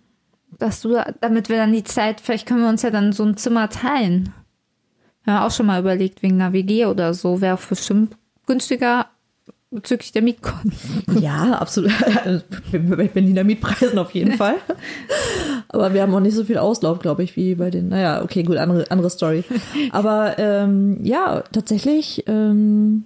dass 0.59 0.81
du, 0.83 1.03
damit 1.21 1.49
wir 1.49 1.57
dann 1.57 1.73
die 1.73 1.85
Zeit, 1.85 2.21
vielleicht 2.21 2.47
können 2.47 2.63
wir 2.63 2.69
uns 2.69 2.83
ja 2.83 2.91
dann 2.91 3.13
so 3.13 3.25
ein 3.25 3.37
Zimmer 3.37 3.71
teilen. 3.71 4.35
Haben 5.25 5.47
auch 5.47 5.53
schon 5.53 5.67
mal 5.67 5.81
überlegt, 5.81 6.23
wegen 6.23 6.41
einer 6.41 6.53
WG 6.53 6.87
oder 6.87 7.15
so, 7.15 7.41
wäre 7.41 7.55
auch 7.55 7.63
bestimmt 7.63 8.17
günstiger 8.47 9.07
bezüglich 9.73 10.13
der 10.13 10.23
Mietkosten. 10.23 10.73
Ja, 11.21 11.55
absolut. 11.55 11.93
Bei 12.73 13.09
Berliner 13.09 13.45
Mietpreisen 13.45 13.99
auf 13.99 14.13
jeden 14.13 14.35
Fall. 14.35 14.57
Aber 15.69 15.95
wir 15.95 16.03
haben 16.03 16.15
auch 16.15 16.21
nicht 16.21 16.35
so 16.35 16.45
viel 16.45 16.59
Auslauf, 16.59 16.99
glaube 16.99 17.23
ich, 17.25 17.37
wie 17.37 17.55
bei 17.55 17.71
den. 17.71 17.89
Naja, 17.89 18.23
okay, 18.23 18.43
gut, 18.43 18.57
andere, 18.59 18.91
andere 18.91 19.11
Story. 19.11 19.45
Aber 19.91 20.39
ähm, 20.39 20.99
ja, 21.03 21.43
tatsächlich 21.53 22.25
ähm, 22.27 23.05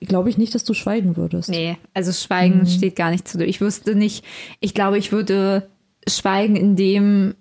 glaube 0.00 0.30
ich 0.30 0.38
nicht, 0.38 0.54
dass 0.54 0.64
du 0.64 0.74
schweigen 0.74 1.16
würdest. 1.16 1.48
Nee, 1.50 1.76
also 1.92 2.12
Schweigen 2.12 2.66
steht 2.66 2.96
gar 2.96 3.10
nicht 3.10 3.28
zu 3.28 3.38
dir. 3.38 3.46
Ich 3.46 3.60
wüsste 3.60 3.94
nicht, 3.94 4.24
ich 4.60 4.74
glaube, 4.74 4.98
ich 4.98 5.12
würde 5.12 5.68
schweigen 6.08 6.56
in 6.56 6.76
dem, 6.76 7.34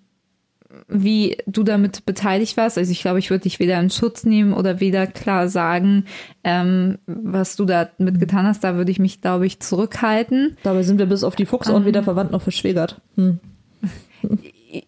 wie 0.88 1.38
du 1.48 1.64
damit 1.64 2.06
beteiligt 2.06 2.58
warst. 2.58 2.78
Also 2.78 2.92
ich 2.92 3.02
glaube, 3.02 3.20
ich 3.20 3.30
würde 3.30 3.44
dich 3.44 3.60
weder 3.60 3.80
in 3.80 3.90
Schutz 3.90 4.24
nehmen 4.24 4.54
oder 4.54 4.80
weder 4.80 5.08
klar 5.08 5.48
sagen, 5.50 6.06
ähm, 6.44 6.98
was 7.06 7.56
du 7.56 7.66
da 7.66 7.90
mitgetan 7.98 8.46
hast. 8.46 8.64
Da 8.64 8.76
würde 8.76 8.92
ich 8.92 9.00
mich, 9.00 9.22
glaube 9.22 9.46
ich, 9.46 9.60
zurückhalten. 9.60 10.58
Dabei 10.64 10.84
sind 10.84 11.00
wir 11.00 11.06
bis 11.06 11.24
auf 11.24 11.36
die 11.36 11.46
Fuchsohren 11.46 11.86
weder 11.86 12.04
verwandt 12.04 12.32
noch 12.32 12.42
verschwägert. 12.42 13.02
Hm. 13.16 13.40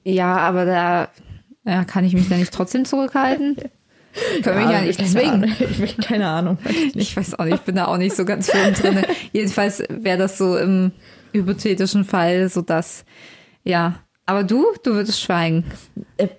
Ja, 0.03 0.37
aber 0.37 0.65
da 0.65 1.09
ja, 1.63 1.83
kann 1.83 2.05
ich 2.05 2.13
mich 2.13 2.27
da 2.27 2.37
nicht 2.37 2.51
trotzdem 2.51 2.85
zurückhalten. 2.85 3.55
Können 4.43 4.59
wir 4.59 4.71
ja 4.71 4.81
nicht 4.81 5.05
zwingen. 5.07 5.53
Ich 5.83 5.97
keine 5.97 6.27
Ahnung. 6.27 6.57
Weiß 6.63 6.95
ich 6.95 7.17
weiß 7.17 7.37
auch 7.37 7.45
nicht, 7.45 7.55
ich 7.55 7.61
bin 7.61 7.75
da 7.75 7.85
auch 7.85 7.97
nicht 7.97 8.15
so 8.15 8.23
ganz 8.25 8.49
firm 8.49 8.73
drin. 8.73 9.03
Jedenfalls 9.33 9.83
wäre 9.89 10.17
das 10.17 10.37
so 10.37 10.57
im 10.57 10.91
hypothetischen 11.33 12.05
Fall, 12.05 12.49
so 12.49 12.61
dass, 12.61 13.05
ja. 13.63 13.99
Aber 14.25 14.43
du, 14.43 14.65
du 14.83 14.93
würdest 14.93 15.21
schweigen. 15.21 15.63
Äh, 16.17 16.29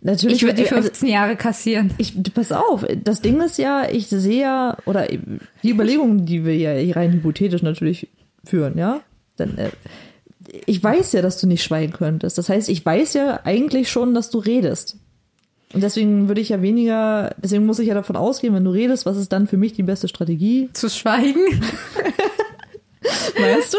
natürlich 0.00 0.36
Ich 0.36 0.42
würde 0.42 0.62
die 0.62 0.70
also, 0.70 0.82
15 0.82 1.08
Jahre 1.08 1.36
kassieren. 1.36 1.92
Ich, 1.98 2.14
pass 2.32 2.52
auf, 2.52 2.84
das 3.02 3.20
Ding 3.20 3.40
ist 3.40 3.58
ja, 3.58 3.88
ich 3.88 4.08
sehe 4.08 4.42
ja, 4.42 4.76
oder 4.86 5.06
die 5.62 5.70
Überlegungen, 5.70 6.24
die 6.26 6.44
wir 6.44 6.56
ja 6.56 6.74
hier 6.74 6.96
rein 6.96 7.12
hypothetisch 7.12 7.62
natürlich 7.62 8.08
führen, 8.44 8.78
ja, 8.78 9.00
dann, 9.36 9.58
äh, 9.58 9.70
ich 10.66 10.82
weiß 10.82 11.12
ja, 11.12 11.22
dass 11.22 11.40
du 11.40 11.46
nicht 11.46 11.62
schweigen 11.62 11.92
könntest. 11.92 12.38
Das 12.38 12.48
heißt, 12.48 12.68
ich 12.68 12.84
weiß 12.84 13.14
ja 13.14 13.40
eigentlich 13.44 13.90
schon, 13.90 14.14
dass 14.14 14.30
du 14.30 14.38
redest. 14.38 14.96
Und 15.72 15.82
deswegen 15.82 16.28
würde 16.28 16.40
ich 16.40 16.50
ja 16.50 16.62
weniger, 16.62 17.34
deswegen 17.42 17.66
muss 17.66 17.80
ich 17.80 17.88
ja 17.88 17.94
davon 17.94 18.16
ausgehen, 18.16 18.54
wenn 18.54 18.64
du 18.64 18.70
redest, 18.70 19.06
was 19.06 19.16
ist 19.16 19.32
dann 19.32 19.48
für 19.48 19.56
mich 19.56 19.72
die 19.72 19.82
beste 19.82 20.06
Strategie? 20.06 20.70
Zu 20.72 20.88
schweigen. 20.88 21.40
Weißt 23.36 23.74
du? 23.74 23.78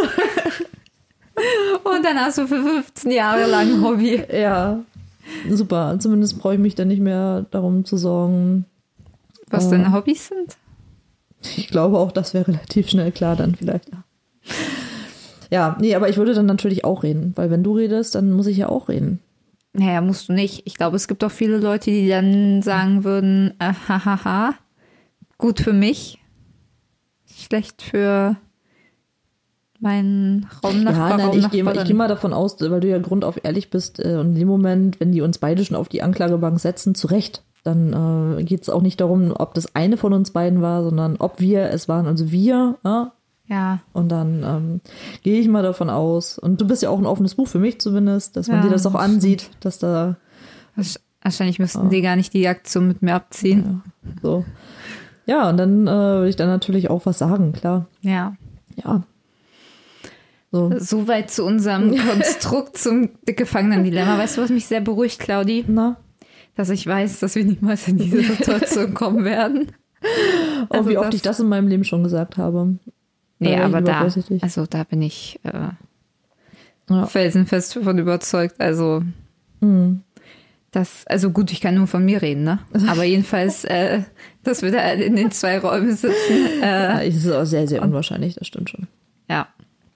Und 1.83 2.03
dann 2.03 2.17
hast 2.19 2.37
du 2.37 2.47
für 2.47 2.61
15 2.61 3.11
Jahre 3.11 3.45
lang 3.49 3.73
ein 3.75 3.83
Hobby. 3.83 4.23
ja. 4.31 4.79
Super. 5.49 5.97
Zumindest 5.99 6.37
brauche 6.39 6.53
ich 6.53 6.59
mich 6.59 6.75
dann 6.75 6.87
nicht 6.87 7.01
mehr 7.01 7.45
darum 7.51 7.83
zu 7.85 7.97
sorgen. 7.97 8.65
Was 9.49 9.67
Oh. 9.67 9.71
deine 9.71 9.91
Hobbys 9.91 10.27
sind? 10.27 10.57
Ich 11.57 11.67
glaube 11.69 11.97
auch, 11.99 12.11
das 12.11 12.33
wäre 12.33 12.47
relativ 12.47 12.89
schnell 12.89 13.11
klar 13.11 13.35
dann 13.35 13.55
vielleicht. 13.55 13.89
Ja. 13.91 14.03
Ja, 15.51 15.77
nee, 15.79 15.93
aber 15.95 16.09
ich 16.09 16.17
würde 16.17 16.33
dann 16.33 16.47
natürlich 16.47 16.83
auch 16.85 17.03
reden, 17.03 17.33
weil 17.35 17.51
wenn 17.51 17.63
du 17.63 17.75
redest, 17.77 18.15
dann 18.15 18.31
muss 18.33 18.47
ich 18.47 18.57
ja 18.57 18.69
auch 18.69 18.89
reden. 18.89 19.19
Naja, 19.73 20.01
musst 20.01 20.27
du 20.29 20.33
nicht. 20.33 20.63
Ich 20.65 20.75
glaube, 20.75 20.95
es 20.95 21.07
gibt 21.07 21.23
auch 21.23 21.31
viele 21.31 21.57
Leute, 21.57 21.91
die 21.91 22.07
dann 22.09 22.61
sagen 22.63 23.03
würden, 23.03 23.53
äh, 23.59 23.73
hahaha, 23.87 24.55
gut 25.37 25.59
für 25.59 25.73
mich, 25.73 26.19
schlecht 27.31 27.81
für 27.81 28.37
meinen 29.81 30.47
Raumnachbar. 30.63 31.09
ja, 31.09 31.17
nein, 31.17 31.37
ich 31.39 31.49
gehe 31.49 31.61
Raumnachbarin. 31.61 31.81
ich 31.81 31.87
geh 31.87 31.93
mal 31.93 32.07
davon 32.07 32.33
aus, 32.33 32.57
weil 32.59 32.79
du 32.79 32.87
ja 32.89 32.97
grundauf 32.99 33.39
ehrlich 33.43 33.69
bist 33.69 33.99
äh, 34.03 34.15
und 34.17 34.27
in 34.29 34.35
dem 34.35 34.47
Moment, 34.47 34.99
wenn 34.99 35.11
die 35.11 35.21
uns 35.21 35.37
beide 35.37 35.63
schon 35.65 35.77
auf 35.77 35.89
die 35.89 36.01
Anklagebank 36.01 36.59
setzen, 36.59 36.95
zu 36.95 37.07
Recht, 37.07 37.43
dann 37.63 38.37
äh, 38.37 38.43
geht 38.43 38.61
es 38.61 38.69
auch 38.69 38.81
nicht 38.81 39.01
darum, 39.01 39.31
ob 39.35 39.53
das 39.53 39.75
eine 39.75 39.97
von 39.97 40.13
uns 40.13 40.31
beiden 40.31 40.61
war, 40.61 40.83
sondern 40.83 41.17
ob 41.17 41.39
wir 41.39 41.63
es 41.71 41.87
waren, 41.89 42.05
also 42.05 42.31
wir, 42.31 42.75
ja, 42.85 43.11
Ja, 43.47 43.79
Und 43.93 44.09
dann 44.09 44.43
ähm, 44.43 44.81
gehe 45.23 45.39
ich 45.39 45.47
mal 45.47 45.61
davon 45.63 45.89
aus. 45.89 46.37
Und 46.39 46.61
du 46.61 46.65
bist 46.67 46.81
ja 46.81 46.89
auch 46.89 46.97
ein 46.99 47.05
offenes 47.05 47.35
Buch 47.35 47.47
für 47.47 47.59
mich 47.59 47.79
zumindest, 47.79 48.35
dass 48.37 48.47
man 48.47 48.57
Ja, 48.57 48.63
dir 48.63 48.71
das 48.71 48.85
auch 48.87 48.95
ansieht, 48.95 49.49
dass 49.59 49.77
da 49.79 50.15
wahrscheinlich 51.21 51.59
müssten 51.59 51.89
die 51.89 52.01
gar 52.01 52.15
nicht 52.15 52.33
die 52.33 52.47
Aktion 52.47 52.87
mit 52.87 53.01
mir 53.01 53.13
abziehen. 53.15 53.81
so. 54.21 54.45
Ja, 55.27 55.49
und 55.49 55.57
dann 55.57 55.87
äh, 55.87 55.91
würde 55.91 56.29
ich 56.29 56.35
dann 56.35 56.49
natürlich 56.49 56.89
auch 56.89 57.05
was 57.05 57.17
sagen, 57.17 57.51
klar. 57.53 57.87
Ja. 58.01 58.35
Ja. 58.83 59.03
So. 60.55 60.71
Soweit 60.79 61.29
zu 61.31 61.43
unserem 61.43 61.95
Konstrukt 62.09 62.77
zum 62.77 63.09
Gefangenen-Dilemma. 63.25 64.17
Weißt 64.17 64.37
du, 64.37 64.41
was 64.41 64.49
mich 64.49 64.65
sehr 64.67 64.79
beruhigt, 64.81 65.19
Claudi? 65.19 65.65
Na, 65.67 65.97
Dass 66.55 66.69
ich 66.69 66.87
weiß, 66.87 67.19
dass 67.19 67.35
wir 67.35 67.43
niemals 67.43 67.87
in 67.89 67.97
diese 67.97 68.21
Situation 68.35 68.93
kommen 68.93 69.25
werden. 69.25 69.73
oh, 70.69 70.77
Also 70.77 70.89
wie 70.89 70.97
oft 70.97 71.13
ich 71.13 71.21
das 71.21 71.39
in 71.41 71.49
meinem 71.49 71.67
Leben 71.67 71.83
schon 71.83 72.03
gesagt 72.03 72.37
habe. 72.37 72.77
Nee, 73.39 73.53
ich 73.55 73.59
aber 73.59 73.81
da, 73.81 74.07
also 74.41 74.65
da 74.65 74.83
bin 74.85 75.01
ich 75.01 75.39
äh, 75.43 75.69
Ja. 76.89 77.05
felsenfest 77.05 77.75
davon 77.75 77.97
überzeugt. 77.97 78.55
Also 78.61 79.03
Mhm. 79.59 80.01
das, 80.71 81.05
also 81.07 81.31
gut, 81.31 81.51
ich 81.51 81.59
kann 81.59 81.75
nur 81.75 81.87
von 81.87 82.05
mir 82.05 82.21
reden, 82.21 82.43
ne? 82.45 82.59
Aber 82.87 83.03
jedenfalls, 83.03 83.65
äh, 83.65 84.03
dass 84.43 84.61
wir 84.61 84.71
da 84.71 84.89
in 84.91 85.15
den 85.17 85.31
zwei 85.31 85.59
Räumen 85.59 85.91
sitzen. 85.95 86.61
Äh, 86.61 86.61
Ja, 86.61 86.99
ist 86.99 87.29
auch 87.29 87.43
sehr, 87.45 87.67
sehr 87.67 87.81
unwahrscheinlich, 87.81 88.35
das 88.35 88.47
stimmt 88.47 88.69
schon. 88.69 88.87
ja. 89.29 89.47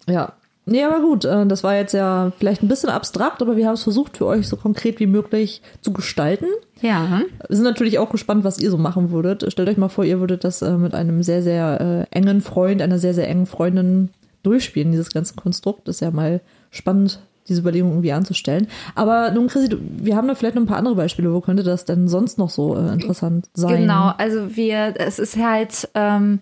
Ja. 0.07 0.33
Nee, 0.69 0.83
aber 0.83 1.01
gut, 1.01 1.25
äh, 1.25 1.45
das 1.47 1.63
war 1.63 1.75
jetzt 1.75 1.93
ja 1.93 2.31
vielleicht 2.38 2.61
ein 2.61 2.67
bisschen 2.67 2.89
abstrakt, 2.89 3.41
aber 3.41 3.57
wir 3.57 3.67
haben 3.67 3.73
es 3.73 3.83
versucht, 3.83 4.17
für 4.17 4.25
euch 4.25 4.47
so 4.47 4.55
konkret 4.55 4.99
wie 4.99 5.07
möglich 5.07 5.61
zu 5.81 5.91
gestalten. 5.91 6.45
Ja. 6.81 7.21
Wir 7.47 7.55
sind 7.55 7.65
natürlich 7.65 7.97
auch 7.97 8.09
gespannt, 8.09 8.43
was 8.43 8.59
ihr 8.59 8.69
so 8.69 8.77
machen 8.77 9.11
würdet. 9.11 9.51
Stellt 9.51 9.67
euch 9.67 9.77
mal 9.77 9.89
vor, 9.89 10.05
ihr 10.05 10.19
würdet 10.19 10.43
das 10.43 10.61
äh, 10.61 10.77
mit 10.77 10.93
einem 10.93 11.23
sehr, 11.23 11.41
sehr 11.41 12.07
äh, 12.11 12.15
engen 12.15 12.41
Freund, 12.41 12.81
einer 12.81 12.99
sehr, 12.99 13.13
sehr 13.13 13.27
engen 13.27 13.47
Freundin 13.47 14.09
durchspielen, 14.43 14.91
dieses 14.91 15.11
ganze 15.11 15.33
Konstrukt. 15.35 15.88
Das 15.88 15.95
ist 15.95 16.01
ja 16.01 16.11
mal 16.11 16.39
spannend, 16.69 17.19
diese 17.47 17.61
Überlegung 17.61 17.89
irgendwie 17.89 18.11
anzustellen. 18.11 18.67
Aber 18.93 19.31
nun, 19.31 19.47
Chrissy, 19.47 19.75
wir 19.81 20.15
haben 20.15 20.27
da 20.27 20.35
vielleicht 20.35 20.55
noch 20.55 20.61
ein 20.61 20.67
paar 20.67 20.77
andere 20.77 20.95
Beispiele. 20.95 21.33
Wo 21.33 21.41
könnte 21.41 21.63
das 21.63 21.83
denn 21.85 22.07
sonst 22.07 22.38
noch 22.38 22.51
so 22.51 22.75
interessant 22.75 23.49
sein? 23.55 23.81
Genau, 23.81 24.13
also 24.17 24.55
wir, 24.55 24.93
es 24.97 25.17
ist 25.17 25.35
halt, 25.35 25.89
ähm, 25.95 26.39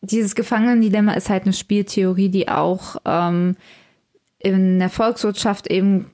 dieses 0.00 0.34
Gefangenen-Dilemma 0.34 1.12
ist 1.12 1.30
halt 1.30 1.44
eine 1.44 1.52
Spieltheorie, 1.52 2.28
die 2.28 2.48
auch 2.48 2.96
ähm, 3.04 3.56
in 4.38 4.78
der 4.78 4.90
Volkswirtschaft 4.90 5.66
eben 5.68 6.10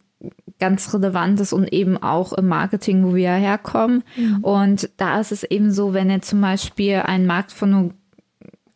ganz 0.58 0.94
relevant 0.94 1.40
ist 1.40 1.52
und 1.52 1.72
eben 1.72 2.02
auch 2.02 2.32
im 2.32 2.46
Marketing, 2.48 3.04
wo 3.04 3.14
wir 3.14 3.32
herkommen. 3.32 4.04
Und 4.42 4.88
da 4.96 5.20
ist 5.20 5.32
es 5.32 5.44
eben 5.44 5.70
so, 5.72 5.92
wenn 5.92 6.08
jetzt 6.08 6.28
zum 6.28 6.40
Beispiel 6.40 7.02
ein 7.04 7.26
Markt 7.26 7.52
von 7.52 7.70
nur 7.70 7.90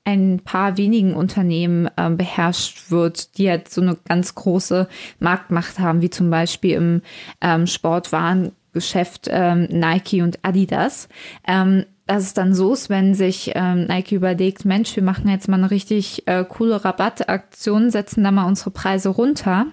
ein 0.04 0.40
paar 0.42 0.78
wenigen 0.78 1.14
Unternehmen 1.14 1.88
ähm, 1.98 2.16
beherrscht 2.16 2.90
wird, 2.90 3.36
die 3.36 3.50
halt 3.50 3.68
so 3.68 3.82
eine 3.82 3.96
ganz 4.08 4.34
große 4.34 4.88
Marktmacht 5.18 5.78
haben, 5.78 6.00
wie 6.00 6.08
zum 6.08 6.30
Beispiel 6.30 6.76
im 6.76 7.02
ähm, 7.42 7.66
Sportwarengeschäft 7.66 9.28
ähm, 9.30 9.68
Nike 9.70 10.22
und 10.22 10.38
Adidas. 10.42 11.10
Ähm, 11.46 11.84
dass 12.08 12.24
es 12.24 12.34
dann 12.34 12.54
so 12.54 12.72
ist, 12.72 12.90
wenn 12.90 13.14
sich 13.14 13.52
ähm, 13.54 13.86
Nike 13.86 14.16
überlegt, 14.16 14.64
Mensch, 14.64 14.96
wir 14.96 15.02
machen 15.02 15.28
jetzt 15.28 15.48
mal 15.48 15.58
eine 15.58 15.70
richtig 15.70 16.26
äh, 16.26 16.44
coole 16.44 16.84
Rabattaktion, 16.84 17.90
setzen 17.90 18.24
da 18.24 18.30
mal 18.30 18.46
unsere 18.46 18.70
Preise 18.70 19.10
runter 19.10 19.66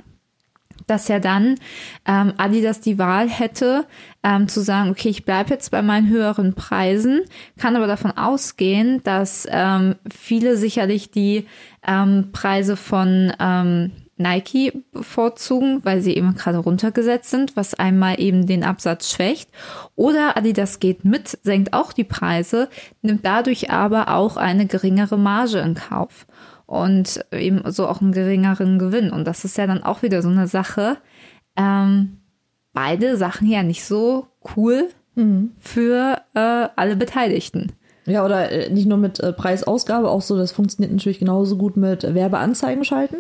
dass 0.88 1.08
ja 1.08 1.20
dann 1.20 1.56
ähm, 2.06 2.34
Adidas 2.38 2.80
die 2.80 3.00
Wahl 3.00 3.30
hätte, 3.30 3.86
ähm, 4.24 4.48
zu 4.48 4.62
sagen, 4.62 4.92
okay, 4.92 5.10
ich 5.10 5.26
bleibe 5.26 5.50
jetzt 5.52 5.72
bei 5.72 5.82
meinen 5.82 6.10
höheren 6.10 6.54
Preisen, 6.54 7.22
kann 7.58 7.76
aber 7.76 7.88
davon 7.88 8.12
ausgehen, 8.12 9.02
dass 9.04 9.48
ähm, 9.50 9.96
viele 10.14 10.58
sicherlich 10.58 11.12
die 11.12 11.48
ähm, 11.88 12.30
Preise 12.32 12.78
von 12.78 13.34
ähm, 13.40 13.92
Nike 14.18 14.84
bevorzugen, 14.92 15.84
weil 15.84 16.02
sie 16.02 16.16
eben 16.16 16.36
gerade 16.36 16.58
runtergesetzt 16.58 17.30
sind, 17.30 17.56
was 17.56 17.74
einmal 17.74 18.20
eben 18.20 18.46
den 18.46 18.64
Absatz 18.64 19.12
schwächt. 19.12 19.50
Oder 19.96 20.38
Adidas 20.38 20.80
geht 20.80 21.04
mit, 21.04 21.38
senkt 21.44 21.74
auch 21.74 21.92
die 21.92 22.06
Preise, 22.06 22.70
nimmt 23.02 23.26
dadurch 23.26 23.72
aber 23.72 24.10
auch 24.10 24.38
eine 24.38 24.66
geringere 24.66 25.18
Marge 25.18 25.60
in 25.60 25.76
Kauf 25.76 26.28
und 26.66 27.26
eben 27.32 27.70
so 27.72 27.88
auch 27.88 28.02
einen 28.02 28.14
geringeren 28.14 28.80
Gewinn. 28.80 29.12
Und 29.12 29.26
das 29.26 29.44
ist 29.44 29.58
ja 29.58 29.68
dann 29.68 29.84
auch 29.84 30.02
wieder 30.02 30.22
so 30.22 30.30
eine 30.30 30.48
Sache. 30.48 30.98
Ähm, 31.58 32.22
beide 32.74 33.18
Sachen 33.18 33.48
ja 33.50 33.64
nicht 33.64 33.84
so 33.84 34.28
cool 34.56 34.90
für 35.60 36.22
äh, 36.34 36.70
alle 36.76 36.96
Beteiligten. 36.96 37.72
Ja, 38.08 38.24
oder 38.24 38.52
äh, 38.52 38.70
nicht 38.70 38.88
nur 38.88 38.98
mit 38.98 39.20
äh, 39.20 39.34
Preisausgabe, 39.34 40.10
auch 40.10 40.22
so, 40.22 40.38
das 40.38 40.52
funktioniert 40.52 40.94
natürlich 40.94 41.20
genauso 41.20 41.58
gut 41.58 41.76
mit 41.76 42.04
Werbeanzeigen 42.04 42.86
schalten, 42.86 43.18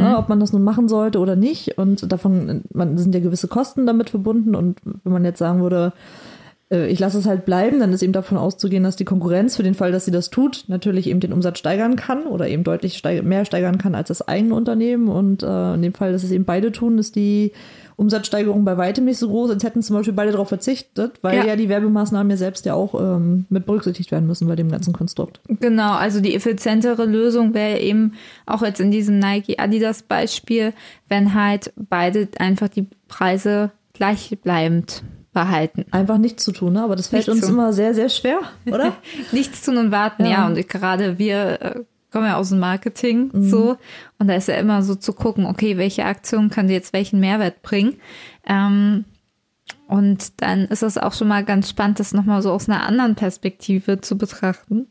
ja, 0.00 0.18
ob 0.18 0.28
man 0.28 0.40
das 0.40 0.52
nun 0.52 0.64
machen 0.64 0.88
sollte 0.88 1.20
oder 1.20 1.36
nicht. 1.36 1.78
Und 1.78 2.10
davon 2.10 2.48
äh, 2.48 2.60
man, 2.72 2.98
sind 2.98 3.14
ja 3.14 3.20
gewisse 3.20 3.48
Kosten 3.48 3.86
damit 3.86 4.10
verbunden. 4.10 4.54
Und 4.54 4.78
wenn 4.84 5.12
man 5.12 5.24
jetzt 5.24 5.38
sagen 5.38 5.62
würde, 5.62 5.92
äh, 6.70 6.88
ich 6.88 6.98
lasse 6.98 7.18
es 7.18 7.26
halt 7.26 7.44
bleiben, 7.44 7.80
dann 7.80 7.92
ist 7.92 8.02
eben 8.02 8.12
davon 8.12 8.38
auszugehen, 8.38 8.82
dass 8.82 8.96
die 8.96 9.04
Konkurrenz 9.04 9.56
für 9.56 9.62
den 9.62 9.74
Fall, 9.74 9.92
dass 9.92 10.04
sie 10.04 10.10
das 10.10 10.30
tut, 10.30 10.64
natürlich 10.68 11.08
eben 11.08 11.20
den 11.20 11.32
Umsatz 11.32 11.58
steigern 11.58 11.96
kann 11.96 12.26
oder 12.26 12.48
eben 12.48 12.64
deutlich 12.64 12.96
steig 12.96 13.22
mehr 13.22 13.44
steigern 13.44 13.78
kann 13.78 13.94
als 13.94 14.08
das 14.08 14.26
eigene 14.26 14.54
Unternehmen. 14.54 15.08
Und 15.08 15.42
äh, 15.42 15.74
in 15.74 15.82
dem 15.82 15.94
Fall, 15.94 16.12
dass 16.12 16.24
es 16.24 16.30
eben 16.30 16.44
beide 16.44 16.72
tun, 16.72 16.98
ist 16.98 17.16
die 17.16 17.52
Umsatzsteigerung 17.96 18.64
bei 18.64 18.76
weitem 18.76 19.04
nicht 19.04 19.18
so 19.18 19.28
groß, 19.28 19.50
als 19.50 19.62
hätten 19.62 19.80
zum 19.82 19.96
Beispiel 19.96 20.14
beide 20.14 20.32
darauf 20.32 20.48
verzichtet, 20.48 21.12
weil 21.22 21.36
Ja. 21.38 21.46
ja, 21.46 21.56
die 21.56 21.68
Werbemaßnahmen 21.68 22.28
ja 22.30 22.36
selbst 22.36 22.66
ja 22.66 22.74
auch 22.74 23.00
ähm, 23.00 23.46
mit 23.50 23.66
berücksichtigt 23.66 24.10
werden 24.10 24.26
müssen 24.26 24.48
bei 24.48 24.56
dem 24.56 24.68
ganzen 24.68 24.92
Konstrukt. 24.92 25.40
Genau, 25.60 25.92
also 25.92 26.20
die 26.20 26.34
effizientere 26.34 27.04
Lösung 27.04 27.54
wäre 27.54 27.78
eben 27.78 28.14
auch 28.46 28.62
jetzt 28.62 28.80
in 28.80 28.90
diesem 28.90 29.20
Nike-Adidas-Beispiel, 29.20 30.72
wenn 31.08 31.34
halt 31.34 31.72
beide 31.76 32.28
einfach 32.38 32.68
die 32.68 32.88
Preise 33.06 33.70
gleichbleibend 33.92 35.04
behalten. 35.34 35.84
Einfach 35.90 36.16
nichts 36.16 36.44
zu 36.44 36.52
tun, 36.52 36.72
ne? 36.72 36.82
aber 36.82 36.96
das 36.96 37.08
fällt 37.08 37.26
Nichts 37.26 37.42
uns 37.42 37.46
tun. 37.46 37.54
immer 37.58 37.72
sehr, 37.74 37.92
sehr 37.94 38.08
schwer, 38.08 38.38
oder? 38.66 38.94
Nichts 39.32 39.62
tun 39.62 39.76
und 39.76 39.90
warten, 39.90 40.24
ja. 40.24 40.30
Ja. 40.30 40.46
Und 40.46 40.68
gerade 40.68 41.18
wir 41.18 41.60
äh, 41.60 41.80
kommen 42.10 42.26
ja 42.26 42.36
aus 42.36 42.48
dem 42.50 42.60
Marketing 42.60 43.30
Mhm. 43.32 43.50
so. 43.50 43.76
Und 44.18 44.28
da 44.28 44.34
ist 44.34 44.48
ja 44.48 44.54
immer 44.54 44.82
so 44.82 44.94
zu 44.94 45.12
gucken, 45.12 45.44
okay, 45.46 45.76
welche 45.76 46.04
Aktion 46.06 46.48
könnte 46.48 46.72
jetzt 46.72 46.92
welchen 46.94 47.20
Mehrwert 47.20 47.60
bringen. 47.62 47.96
Ähm, 48.46 49.04
und 49.88 50.40
dann 50.40 50.60
ist 50.66 50.82
es 50.82 50.96
auch 50.96 51.12
schon 51.12 51.28
mal 51.28 51.44
ganz 51.44 51.68
spannend, 51.68 52.00
das 52.00 52.14
nochmal 52.14 52.40
so 52.40 52.50
aus 52.52 52.68
einer 52.68 52.86
anderen 52.86 53.14
Perspektive 53.16 54.00
zu 54.00 54.16
betrachten. 54.16 54.86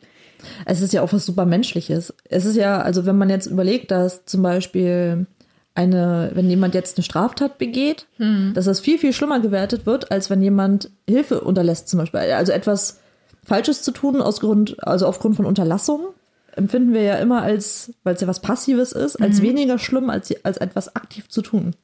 Es 0.65 0.81
ist 0.81 0.91
ja 0.93 1.01
auch 1.01 1.13
was 1.13 1.25
super 1.25 1.45
Menschliches. 1.45 2.13
Es 2.29 2.43
ist 2.45 2.57
ja, 2.57 2.79
also 2.81 3.05
wenn 3.05 3.17
man 3.17 3.29
jetzt 3.29 3.45
überlegt, 3.47 3.91
dass 3.91 4.25
zum 4.25 4.41
Beispiel 4.43 5.25
eine, 5.75 6.31
wenn 6.33 6.49
jemand 6.49 6.75
jetzt 6.75 6.97
eine 6.97 7.03
Straftat 7.03 7.57
begeht, 7.57 8.05
dass 8.53 8.65
das 8.65 8.79
viel, 8.79 8.99
viel 8.99 9.13
schlimmer 9.13 9.39
gewertet 9.39 9.85
wird, 9.85 10.11
als 10.11 10.29
wenn 10.29 10.41
jemand 10.41 10.91
Hilfe 11.09 11.41
unterlässt 11.41 11.89
zum 11.89 11.99
Beispiel. 11.99 12.19
Also 12.19 12.51
etwas 12.51 12.99
Falsches 13.43 13.81
zu 13.81 13.91
tun 13.91 14.21
aus 14.21 14.39
Grund, 14.39 14.75
also 14.85 15.07
aufgrund 15.07 15.35
von 15.35 15.45
Unterlassung, 15.45 16.09
empfinden 16.55 16.93
wir 16.93 17.01
ja 17.01 17.15
immer 17.15 17.41
als, 17.41 17.93
weil 18.03 18.13
es 18.13 18.21
ja 18.21 18.27
was 18.27 18.41
Passives 18.41 18.91
ist, 18.91 19.15
als 19.15 19.41
weniger 19.41 19.79
schlimm, 19.79 20.09
als, 20.11 20.33
als 20.45 20.57
etwas 20.57 20.95
aktiv 20.95 21.27
zu 21.27 21.41
tun. 21.41 21.75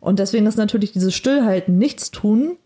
Und 0.00 0.18
deswegen 0.18 0.46
ist 0.46 0.58
natürlich 0.58 0.92
dieses 0.92 1.14
Stillhalten, 1.14 1.78
nichts 1.78 2.10
tun, 2.10 2.56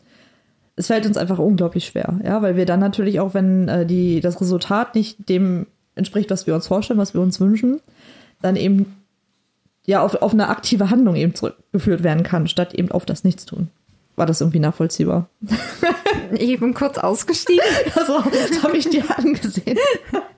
es 0.74 0.88
fällt 0.88 1.06
uns 1.06 1.16
einfach 1.16 1.38
unglaublich 1.38 1.86
schwer, 1.86 2.18
ja, 2.24 2.42
weil 2.42 2.56
wir 2.56 2.66
dann 2.66 2.80
natürlich 2.80 3.20
auch, 3.20 3.34
wenn 3.34 3.68
äh, 3.68 3.86
die, 3.86 4.20
das 4.20 4.40
Resultat 4.40 4.94
nicht 4.94 5.28
dem 5.28 5.66
entspricht, 5.94 6.30
was 6.30 6.46
wir 6.46 6.54
uns 6.54 6.66
vorstellen, 6.66 6.98
was 6.98 7.14
wir 7.14 7.20
uns 7.20 7.40
wünschen, 7.40 7.80
dann 8.40 8.56
eben 8.56 9.01
ja 9.86 10.02
auf, 10.02 10.14
auf 10.16 10.32
eine 10.32 10.48
aktive 10.48 10.90
Handlung 10.90 11.16
eben 11.16 11.34
zurückgeführt 11.34 12.02
werden 12.02 12.22
kann, 12.22 12.46
statt 12.46 12.74
eben 12.74 12.90
auf 12.90 13.04
das 13.04 13.24
Nichtstun. 13.24 13.68
War 14.16 14.26
das 14.26 14.40
irgendwie 14.40 14.60
nachvollziehbar? 14.60 15.28
Ich 16.34 16.60
bin 16.60 16.72
kurz 16.72 16.96
ausgestiegen, 16.96 17.62
Also, 17.94 18.22
das 18.22 18.62
habe 18.62 18.78
ich 18.78 18.88
dir 18.88 19.04
angesehen. 19.18 19.76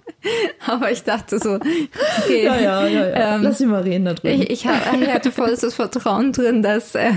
aber 0.66 0.90
ich 0.90 1.04
dachte 1.04 1.38
so, 1.38 1.54
okay. 1.54 2.44
Ja, 2.44 2.56
ja, 2.56 2.86
ja. 2.86 3.08
ja. 3.08 3.34
Ähm, 3.36 3.42
Lass 3.42 3.58
sie 3.58 3.66
mal 3.66 3.82
reden 3.82 4.04
da 4.06 4.14
drüben. 4.14 4.42
Ich, 4.42 4.50
ich, 4.50 4.66
hab, 4.66 5.00
ich 5.00 5.08
hatte 5.08 5.30
vollstes 5.30 5.74
Vertrauen 5.74 6.32
drin, 6.32 6.62
dass 6.62 6.96
äh, 6.96 7.12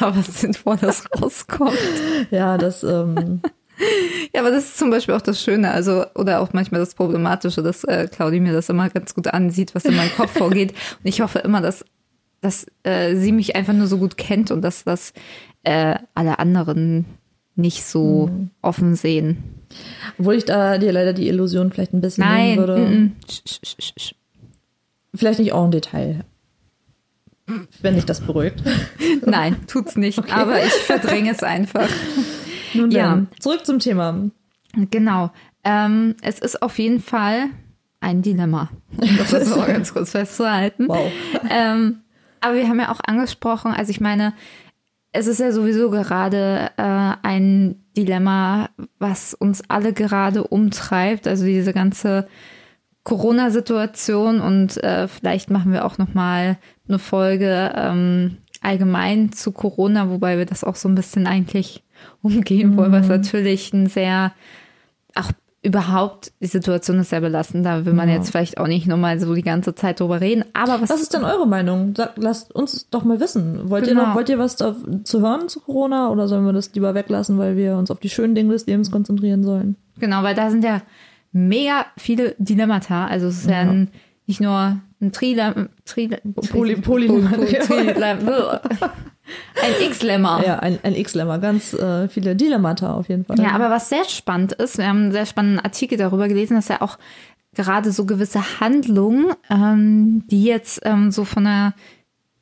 aber 0.00 0.22
sinnvoll 0.22 0.76
das 0.80 1.04
rauskommt. 1.20 1.78
Ja, 2.32 2.58
das, 2.58 2.82
ähm, 2.82 3.42
Ja, 4.34 4.40
aber 4.40 4.50
das 4.50 4.64
ist 4.64 4.78
zum 4.78 4.90
Beispiel 4.90 5.14
auch 5.14 5.22
das 5.22 5.42
Schöne, 5.42 5.70
also 5.70 6.04
oder 6.14 6.40
auch 6.40 6.52
manchmal 6.52 6.80
das 6.80 6.94
Problematische, 6.94 7.62
dass 7.62 7.84
äh, 7.84 8.06
Claudi 8.06 8.40
mir 8.40 8.52
das 8.52 8.68
immer 8.68 8.88
ganz 8.90 9.14
gut 9.14 9.28
ansieht, 9.28 9.74
was 9.74 9.84
in 9.84 9.96
meinem 9.96 10.12
Kopf 10.12 10.30
vorgeht. 10.38 10.72
Und 10.72 11.08
ich 11.08 11.20
hoffe 11.20 11.40
immer, 11.40 11.60
dass, 11.60 11.84
dass 12.40 12.66
äh, 12.82 13.16
sie 13.16 13.32
mich 13.32 13.56
einfach 13.56 13.72
nur 13.72 13.86
so 13.86 13.98
gut 13.98 14.16
kennt 14.16 14.50
und 14.50 14.62
dass 14.62 14.84
das 14.84 15.12
äh, 15.64 15.96
alle 16.14 16.38
anderen 16.38 17.06
nicht 17.54 17.84
so 17.84 18.30
offen 18.62 18.94
sehen. 18.94 19.42
obwohl 20.18 20.34
ich 20.34 20.44
da 20.44 20.78
dir 20.78 20.92
leider 20.92 21.12
die 21.12 21.28
Illusion 21.28 21.70
vielleicht 21.70 21.92
ein 21.92 22.00
bisschen 22.00 22.24
Nein, 22.24 22.46
nehmen 22.54 22.58
würde. 22.58 23.10
sch. 23.28 24.14
Vielleicht 25.14 25.38
nicht 25.40 25.52
auch 25.52 25.64
im 25.64 25.70
Detail. 25.70 26.24
Wenn 27.82 27.96
dich 27.96 28.06
das 28.06 28.20
beruhigt. 28.20 28.62
nein, 29.26 29.56
tut's 29.66 29.96
nicht. 29.96 30.18
Aber 30.32 30.64
ich 30.64 30.72
verdränge 30.72 31.32
es 31.32 31.42
einfach. 31.42 31.88
Nun 32.74 32.90
Ja. 32.90 33.10
dann, 33.10 33.28
zurück 33.38 33.64
zum 33.64 33.78
Thema. 33.78 34.30
Genau. 34.90 35.30
Ähm, 35.64 36.16
es 36.22 36.38
ist 36.38 36.62
auf 36.62 36.78
jeden 36.78 37.00
Fall 37.00 37.46
ein 38.00 38.22
Dilemma. 38.22 38.70
Um 38.96 39.16
das 39.16 39.30
jetzt 39.32 39.56
mal 39.56 39.66
ganz 39.66 39.92
kurz 39.92 40.10
festzuhalten. 40.10 40.88
Wow. 40.88 41.10
Ähm, 41.50 42.00
aber 42.40 42.54
wir 42.56 42.68
haben 42.68 42.80
ja 42.80 42.90
auch 42.90 43.00
angesprochen, 43.06 43.72
also 43.72 43.90
ich 43.90 44.00
meine, 44.00 44.32
es 45.12 45.26
ist 45.26 45.40
ja 45.40 45.52
sowieso 45.52 45.90
gerade 45.90 46.70
äh, 46.76 47.12
ein 47.22 47.84
Dilemma, 47.96 48.70
was 48.98 49.34
uns 49.34 49.62
alle 49.68 49.92
gerade 49.92 50.42
umtreibt. 50.44 51.28
Also 51.28 51.44
diese 51.44 51.72
ganze 51.72 52.26
Corona-Situation 53.04 54.40
und 54.40 54.82
äh, 54.82 55.08
vielleicht 55.08 55.50
machen 55.50 55.72
wir 55.72 55.84
auch 55.84 55.98
noch 55.98 56.14
mal 56.14 56.56
eine 56.88 56.98
Folge 56.98 57.72
ähm, 57.74 58.38
allgemein 58.62 59.32
zu 59.32 59.52
Corona, 59.52 60.08
wobei 60.08 60.38
wir 60.38 60.46
das 60.46 60.64
auch 60.64 60.76
so 60.76 60.88
ein 60.88 60.94
bisschen 60.94 61.26
eigentlich 61.26 61.82
umgehen 62.22 62.76
wollen, 62.76 62.92
was 62.92 63.08
natürlich 63.08 63.72
ein 63.72 63.86
sehr 63.86 64.32
auch 65.14 65.30
überhaupt 65.64 66.32
die 66.40 66.46
Situation 66.48 66.98
ist 66.98 67.10
sehr 67.10 67.20
belastend. 67.20 67.64
Da 67.64 67.84
will 67.86 67.92
man 67.92 68.08
Ja. 68.08 68.16
jetzt 68.16 68.30
vielleicht 68.30 68.58
auch 68.58 68.66
nicht 68.66 68.88
nochmal 68.88 69.20
so 69.20 69.32
die 69.34 69.42
ganze 69.42 69.74
Zeit 69.76 70.00
drüber 70.00 70.20
reden. 70.20 70.44
Aber 70.54 70.80
was, 70.80 70.90
Was 70.90 71.00
ist 71.02 71.14
denn 71.14 71.22
eure 71.24 71.46
Meinung? 71.46 71.94
Lasst 72.16 72.52
uns 72.52 72.88
doch 72.90 73.04
mal 73.04 73.20
wissen. 73.20 73.70
Wollt 73.70 73.86
ihr 73.86 73.94
Genau. 73.94 74.08
noch, 74.08 74.14
wollt 74.16 74.28
ihr 74.28 74.38
was 74.38 74.56
da 74.56 74.74
zu 75.04 75.20
hören 75.20 75.48
zu 75.48 75.60
Corona 75.60 76.10
oder 76.10 76.26
sollen 76.26 76.44
wir 76.44 76.52
das 76.52 76.74
lieber 76.74 76.94
weglassen, 76.96 77.38
weil 77.38 77.56
wir 77.56 77.76
uns 77.76 77.92
auf 77.92 78.00
die 78.00 78.08
schönen 78.10 78.34
Dinge 78.34 78.52
des 78.54 78.66
Lebens 78.66 78.90
konzentrieren 78.90 79.44
sollen? 79.44 79.76
Genau, 80.00 80.24
weil 80.24 80.34
da 80.34 80.50
sind 80.50 80.64
ja 80.64 80.82
mega 81.30 81.86
viele 81.96 82.34
Dilemmata. 82.38 83.06
Also 83.06 83.28
es 83.28 83.38
ist 83.42 83.46
ja, 83.50 83.62
Ja. 83.62 83.70
ein, 83.70 83.88
nicht 84.26 84.40
nur 84.40 84.80
ein 85.00 85.12
Trilem, 85.12 85.68
Trilem, 85.84 86.34
Poly- 86.34 86.76
Polylemma. 86.80 88.60
ein 89.62 89.86
X-Lemma. 89.86 90.42
Ja, 90.44 90.58
ein, 90.60 90.78
ein 90.82 90.94
X-Lemma. 90.94 91.38
Ganz 91.38 91.72
äh, 91.74 92.08
viele 92.08 92.36
Dilemmata 92.36 92.94
auf 92.94 93.08
jeden 93.08 93.24
Fall. 93.24 93.38
Ja, 93.40 93.52
aber 93.52 93.70
was 93.70 93.88
sehr 93.88 94.04
spannend 94.04 94.52
ist, 94.52 94.78
wir 94.78 94.86
haben 94.86 95.02
einen 95.04 95.12
sehr 95.12 95.26
spannenden 95.26 95.60
Artikel 95.64 95.98
darüber 95.98 96.28
gelesen, 96.28 96.54
dass 96.54 96.68
ja 96.68 96.80
auch 96.82 96.98
gerade 97.54 97.92
so 97.92 98.06
gewisse 98.06 98.60
Handlungen, 98.60 99.26
ähm, 99.50 100.24
die 100.30 100.44
jetzt 100.44 100.80
ähm, 100.84 101.10
so 101.10 101.24
von 101.24 101.44
der 101.44 101.74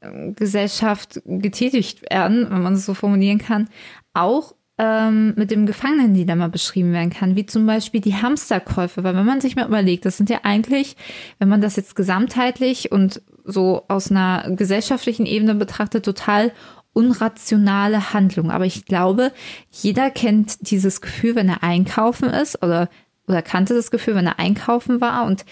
ähm, 0.03 0.35
Gesellschaft 0.37 1.21
getätigt 1.25 2.03
werden, 2.11 2.47
wenn 2.51 2.63
man 2.63 2.75
es 2.75 2.87
so 2.87 2.95
formulieren 2.95 3.39
kann, 3.39 3.69
auch 4.15 4.55
ähm, 4.81 5.35
mit 5.37 5.51
dem 5.51 5.67
Gefangenendilemma 5.67 6.49
beschrieben 6.49 6.95
werden 6.95 7.11
kann, 7.11 7.37
wie 7.37 7.45
zum 7.45 7.67
Beispiel 7.67 8.01
die 8.01 8.15
Hamsterkäufe. 8.15 9.05
Weil 9.05 9.15
wenn 9.15 9.27
man 9.27 9.43
sich 9.43 9.55
mal 9.55 9.67
überlegt, 9.67 10.07
das 10.07 10.17
sind 10.17 10.31
ja 10.31 10.41
eigentlich, 10.43 10.97
wenn 11.39 11.51
man 11.51 11.61
das 11.61 11.77
jetzt 11.77 11.95
gesamtheitlich 11.95 12.91
und 12.91 13.21
so 13.45 13.83
aus 13.89 14.11
einer 14.11 14.51
gesellschaftlichen 14.57 15.27
Ebene 15.27 15.55
betrachtet, 15.55 16.07
total 16.07 16.53
unrationale 16.95 18.15
Handlungen. 18.15 18.51
Aber 18.51 18.65
ich 18.65 18.87
glaube, 18.87 19.33
jeder 19.71 20.11
kennt 20.11 20.71
dieses 20.71 21.03
Gefühl, 21.03 21.35
wenn 21.35 21.51
er 21.51 21.63
einkaufen 21.63 22.31
ist 22.31 22.63
oder, 22.63 22.89
oder 23.29 23.43
kannte 23.43 23.75
das 23.75 23.91
Gefühl, 23.91 24.15
wenn 24.15 24.27
er 24.27 24.39
einkaufen 24.39 25.03
war 25.03 25.27
und 25.27 25.45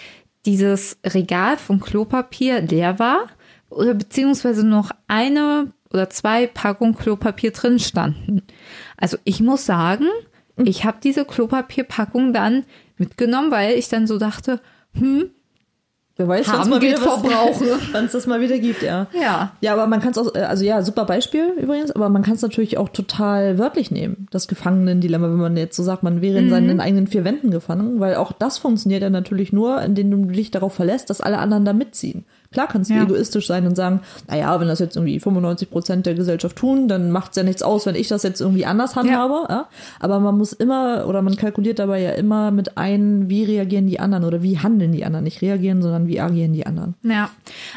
dieses 0.46 0.98
Regal 1.04 1.58
von 1.58 1.80
Klopapier 1.80 2.62
leer 2.62 2.98
war 2.98 3.26
oder 3.68 3.92
beziehungsweise 3.92 4.66
noch 4.66 4.90
eine 5.06 5.70
oder 5.92 6.10
zwei 6.10 6.46
Packungen 6.46 6.96
Klopapier 6.96 7.52
drin 7.52 7.78
standen. 7.78 8.42
Also 8.96 9.16
ich 9.24 9.40
muss 9.40 9.66
sagen, 9.66 10.06
ich 10.56 10.84
habe 10.84 10.98
diese 11.02 11.24
Klopapierpackung 11.24 12.32
dann 12.32 12.64
mitgenommen, 12.96 13.50
weil 13.50 13.74
ich 13.74 13.88
dann 13.88 14.06
so 14.06 14.18
dachte, 14.18 14.60
hm, 14.94 15.30
Wer 16.18 16.26
weiß, 16.26 16.48
wann's 16.48 16.58
Haben 16.58 16.70
mal 16.70 16.82
wieder 16.82 16.98
das 18.12 18.26
mal 18.26 18.40
wieder 18.40 18.58
gibt, 18.58 18.82
ja. 18.82 19.06
ja. 19.14 19.52
Ja, 19.60 19.72
aber 19.72 19.86
man 19.86 20.00
kann 20.00 20.10
es 20.10 20.18
auch, 20.18 20.34
äh, 20.34 20.40
also 20.40 20.64
ja, 20.64 20.82
super 20.82 21.04
Beispiel 21.04 21.52
übrigens, 21.62 21.92
aber 21.92 22.08
man 22.08 22.22
kann 22.22 22.34
es 22.34 22.42
natürlich 22.42 22.76
auch 22.76 22.88
total 22.88 23.56
wörtlich 23.56 23.92
nehmen, 23.92 24.26
das 24.32 24.48
Gefangenen-Dilemma, 24.48 25.28
wenn 25.28 25.36
man 25.36 25.56
jetzt 25.56 25.76
so 25.76 25.84
sagt, 25.84 26.02
man 26.02 26.20
wäre 26.20 26.38
in 26.38 26.50
seinen 26.50 26.80
eigenen 26.80 27.06
vier 27.06 27.22
Wänden 27.24 27.52
gefangen, 27.52 28.00
weil 28.00 28.16
auch 28.16 28.32
das 28.32 28.58
funktioniert 28.58 29.02
ja 29.02 29.10
natürlich 29.10 29.52
nur, 29.52 29.80
indem 29.80 30.10
du 30.10 30.32
dich 30.32 30.50
darauf 30.50 30.74
verlässt, 30.74 31.08
dass 31.08 31.20
alle 31.20 31.38
anderen 31.38 31.64
da 31.64 31.72
mitziehen. 31.72 32.24
Klar 32.50 32.66
kannst 32.66 32.88
du 32.88 32.94
Ja. 32.94 33.02
egoistisch 33.02 33.46
sein 33.46 33.66
und 33.66 33.76
sagen, 33.76 34.00
naja, 34.26 34.58
wenn 34.58 34.68
das 34.68 34.78
jetzt 34.78 34.96
irgendwie 34.96 35.20
95 35.20 35.70
Prozent 35.70 36.06
der 36.06 36.14
Gesellschaft 36.14 36.56
tun, 36.56 36.88
dann 36.88 37.10
macht's 37.10 37.36
ja 37.36 37.42
nichts 37.42 37.62
aus, 37.62 37.84
wenn 37.84 37.94
ich 37.94 38.08
das 38.08 38.22
jetzt 38.22 38.40
irgendwie 38.40 38.64
anders 38.64 38.96
handhabe. 38.96 39.46
Ja. 39.50 39.68
Aber 40.00 40.18
man 40.18 40.38
muss 40.38 40.54
immer, 40.54 41.06
oder 41.06 41.20
man 41.20 41.36
kalkuliert 41.36 41.78
dabei 41.78 42.00
ja 42.00 42.12
immer 42.12 42.50
mit 42.50 42.78
ein, 42.78 43.28
wie 43.28 43.44
reagieren 43.44 43.86
die 43.86 44.00
anderen 44.00 44.24
oder 44.24 44.42
wie 44.42 44.58
handeln 44.58 44.92
die 44.92 45.04
anderen. 45.04 45.24
Nicht 45.24 45.42
reagieren, 45.42 45.82
sondern 45.82 46.06
wie 46.06 46.20
agieren 46.20 46.54
die 46.54 46.64
anderen. 46.66 46.94
Ja, 47.02 47.28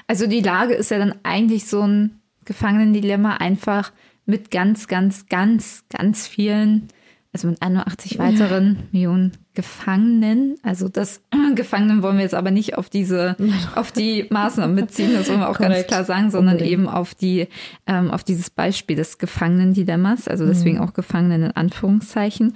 also 0.07 0.25
die 0.25 0.41
Lage 0.41 0.73
ist 0.73 0.89
ja 0.89 0.99
dann 0.99 1.15
eigentlich 1.23 1.67
so 1.67 1.81
ein 1.81 2.21
Gefangenendilemma 2.45 3.35
einfach 3.37 3.91
mit 4.25 4.51
ganz, 4.51 4.87
ganz, 4.87 5.27
ganz, 5.27 5.83
ganz 5.89 6.27
vielen, 6.27 6.87
also 7.33 7.47
mit 7.47 7.61
81 7.61 8.19
weiteren 8.19 8.89
Millionen 8.91 9.31
Gefangenen. 9.53 10.55
Also 10.63 10.89
das 10.89 11.21
Gefangenen 11.55 12.03
wollen 12.03 12.17
wir 12.17 12.23
jetzt 12.23 12.35
aber 12.35 12.51
nicht 12.51 12.77
auf 12.77 12.89
diese, 12.89 13.37
auf 13.75 13.91
die 13.91 14.27
Maßnahmen 14.29 14.75
beziehen, 14.75 15.11
das 15.13 15.29
wollen 15.29 15.39
wir 15.39 15.49
auch 15.49 15.57
ganz 15.57 15.73
Korrekt. 15.73 15.87
klar 15.87 16.03
sagen, 16.03 16.29
sondern 16.29 16.55
Unbedingt. 16.55 16.71
eben 16.71 16.89
auf 16.89 17.15
die, 17.15 17.47
ähm, 17.87 18.11
auf 18.11 18.23
dieses 18.23 18.49
Beispiel 18.49 18.97
des 18.97 19.17
Gefangenendilemmas, 19.17 20.27
also 20.27 20.45
deswegen 20.45 20.79
auch 20.79 20.93
Gefangenen 20.93 21.43
in 21.43 21.51
Anführungszeichen. 21.51 22.55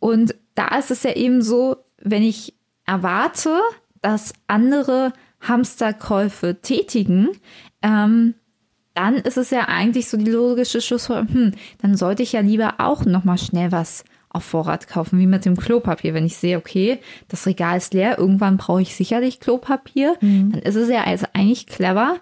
Und 0.00 0.34
da 0.54 0.76
ist 0.78 0.90
es 0.90 1.04
ja 1.04 1.12
eben 1.12 1.42
so, 1.42 1.76
wenn 2.02 2.22
ich 2.22 2.54
erwarte, 2.86 3.60
dass 4.02 4.32
andere 4.48 5.12
Hamsterkäufe 5.40 6.60
tätigen, 6.60 7.28
ähm, 7.82 8.34
dann 8.94 9.14
ist 9.14 9.36
es 9.36 9.50
ja 9.50 9.68
eigentlich 9.68 10.08
so 10.08 10.16
die 10.16 10.30
logische 10.30 10.80
Schlussfolgerung, 10.80 11.34
hm, 11.34 11.52
dann 11.80 11.96
sollte 11.96 12.22
ich 12.22 12.32
ja 12.32 12.40
lieber 12.40 12.74
auch 12.78 13.04
noch 13.04 13.24
mal 13.24 13.38
schnell 13.38 13.72
was 13.72 14.04
auf 14.28 14.44
Vorrat 14.44 14.86
kaufen, 14.88 15.18
wie 15.18 15.26
mit 15.26 15.44
dem 15.44 15.56
Klopapier. 15.56 16.14
Wenn 16.14 16.24
ich 16.24 16.36
sehe, 16.36 16.56
okay, 16.56 17.00
das 17.28 17.46
Regal 17.46 17.78
ist 17.78 17.94
leer, 17.94 18.18
irgendwann 18.18 18.56
brauche 18.56 18.82
ich 18.82 18.94
sicherlich 18.94 19.40
Klopapier, 19.40 20.16
dann 20.20 20.62
ist 20.62 20.76
es 20.76 20.88
ja 20.88 21.04
also 21.04 21.26
eigentlich 21.32 21.66
clever, 21.66 22.16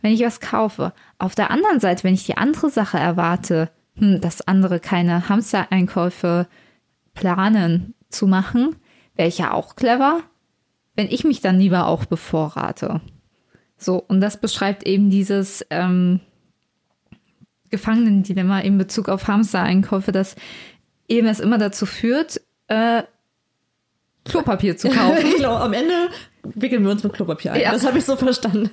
wenn 0.00 0.12
ich 0.12 0.22
was 0.22 0.40
kaufe. 0.40 0.92
Auf 1.18 1.34
der 1.34 1.50
anderen 1.50 1.80
Seite, 1.80 2.04
wenn 2.04 2.14
ich 2.14 2.24
die 2.24 2.36
andere 2.36 2.70
Sache 2.70 2.98
erwarte, 2.98 3.70
hm, 3.96 4.20
dass 4.20 4.46
andere 4.46 4.80
keine 4.80 5.28
Hamstereinkäufe 5.28 6.46
planen 7.14 7.94
zu 8.08 8.26
machen, 8.26 8.76
wäre 9.16 9.28
ich 9.28 9.38
ja 9.38 9.52
auch 9.52 9.76
clever, 9.76 10.20
wenn 10.94 11.08
ich 11.08 11.24
mich 11.24 11.40
dann 11.40 11.58
lieber 11.58 11.86
auch 11.86 12.06
bevorrate. 12.06 13.00
So, 13.78 14.02
und 14.08 14.20
das 14.20 14.36
beschreibt 14.40 14.86
eben 14.86 15.08
dieses 15.08 15.64
ähm, 15.70 16.20
Gefangenendilemma 17.70 18.60
in 18.60 18.78
Bezug 18.78 19.08
auf 19.08 19.28
Hamstereinkäufe, 19.28 20.10
dass 20.12 20.36
eben 21.06 21.28
es 21.28 21.40
immer 21.40 21.58
dazu 21.58 21.86
führt, 21.86 22.40
äh, 22.68 23.02
Klopapier 24.24 24.76
zu 24.76 24.88
kaufen. 24.90 25.18
Ich 25.26 25.36
glaube, 25.36 25.60
am 25.60 25.72
Ende 25.72 25.94
wickeln 26.54 26.82
wir 26.84 26.90
uns 26.90 27.02
mit 27.02 27.12
Klopapier 27.12 27.52
ein. 27.52 27.60
Ja. 27.60 27.72
Das 27.72 27.86
habe 27.86 27.98
ich 27.98 28.04
so 28.04 28.16
verstanden. 28.16 28.70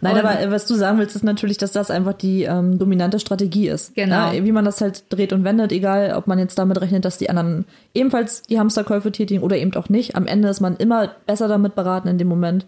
Nein, 0.00 0.14
Und- 0.14 0.24
aber 0.24 0.50
was 0.50 0.66
du 0.66 0.74
sagen 0.74 0.98
willst, 0.98 1.16
ist 1.16 1.22
natürlich, 1.22 1.58
dass 1.58 1.72
das 1.72 1.90
einfach 1.90 2.12
die 2.14 2.42
ähm, 2.44 2.78
dominante 2.78 3.18
Strategie 3.18 3.68
ist. 3.68 3.94
Genau. 3.94 4.32
Ja, 4.32 4.44
wie 4.44 4.52
man 4.52 4.64
das 4.64 4.80
halt 4.80 5.04
dreht 5.10 5.32
und 5.32 5.44
wendet, 5.44 5.72
egal 5.72 6.14
ob 6.16 6.26
man 6.26 6.38
jetzt 6.38 6.58
damit 6.58 6.80
rechnet, 6.80 7.04
dass 7.04 7.18
die 7.18 7.28
anderen 7.30 7.64
ebenfalls 7.94 8.42
die 8.42 8.58
Hamsterkäufe 8.58 9.12
tätigen 9.12 9.42
oder 9.42 9.56
eben 9.56 9.74
auch 9.74 9.88
nicht. 9.88 10.14
Am 10.14 10.26
Ende 10.26 10.48
ist 10.48 10.60
man 10.60 10.76
immer 10.76 11.10
besser 11.26 11.48
damit 11.48 11.74
beraten 11.74 12.08
in 12.08 12.18
dem 12.18 12.28
Moment. 12.28 12.66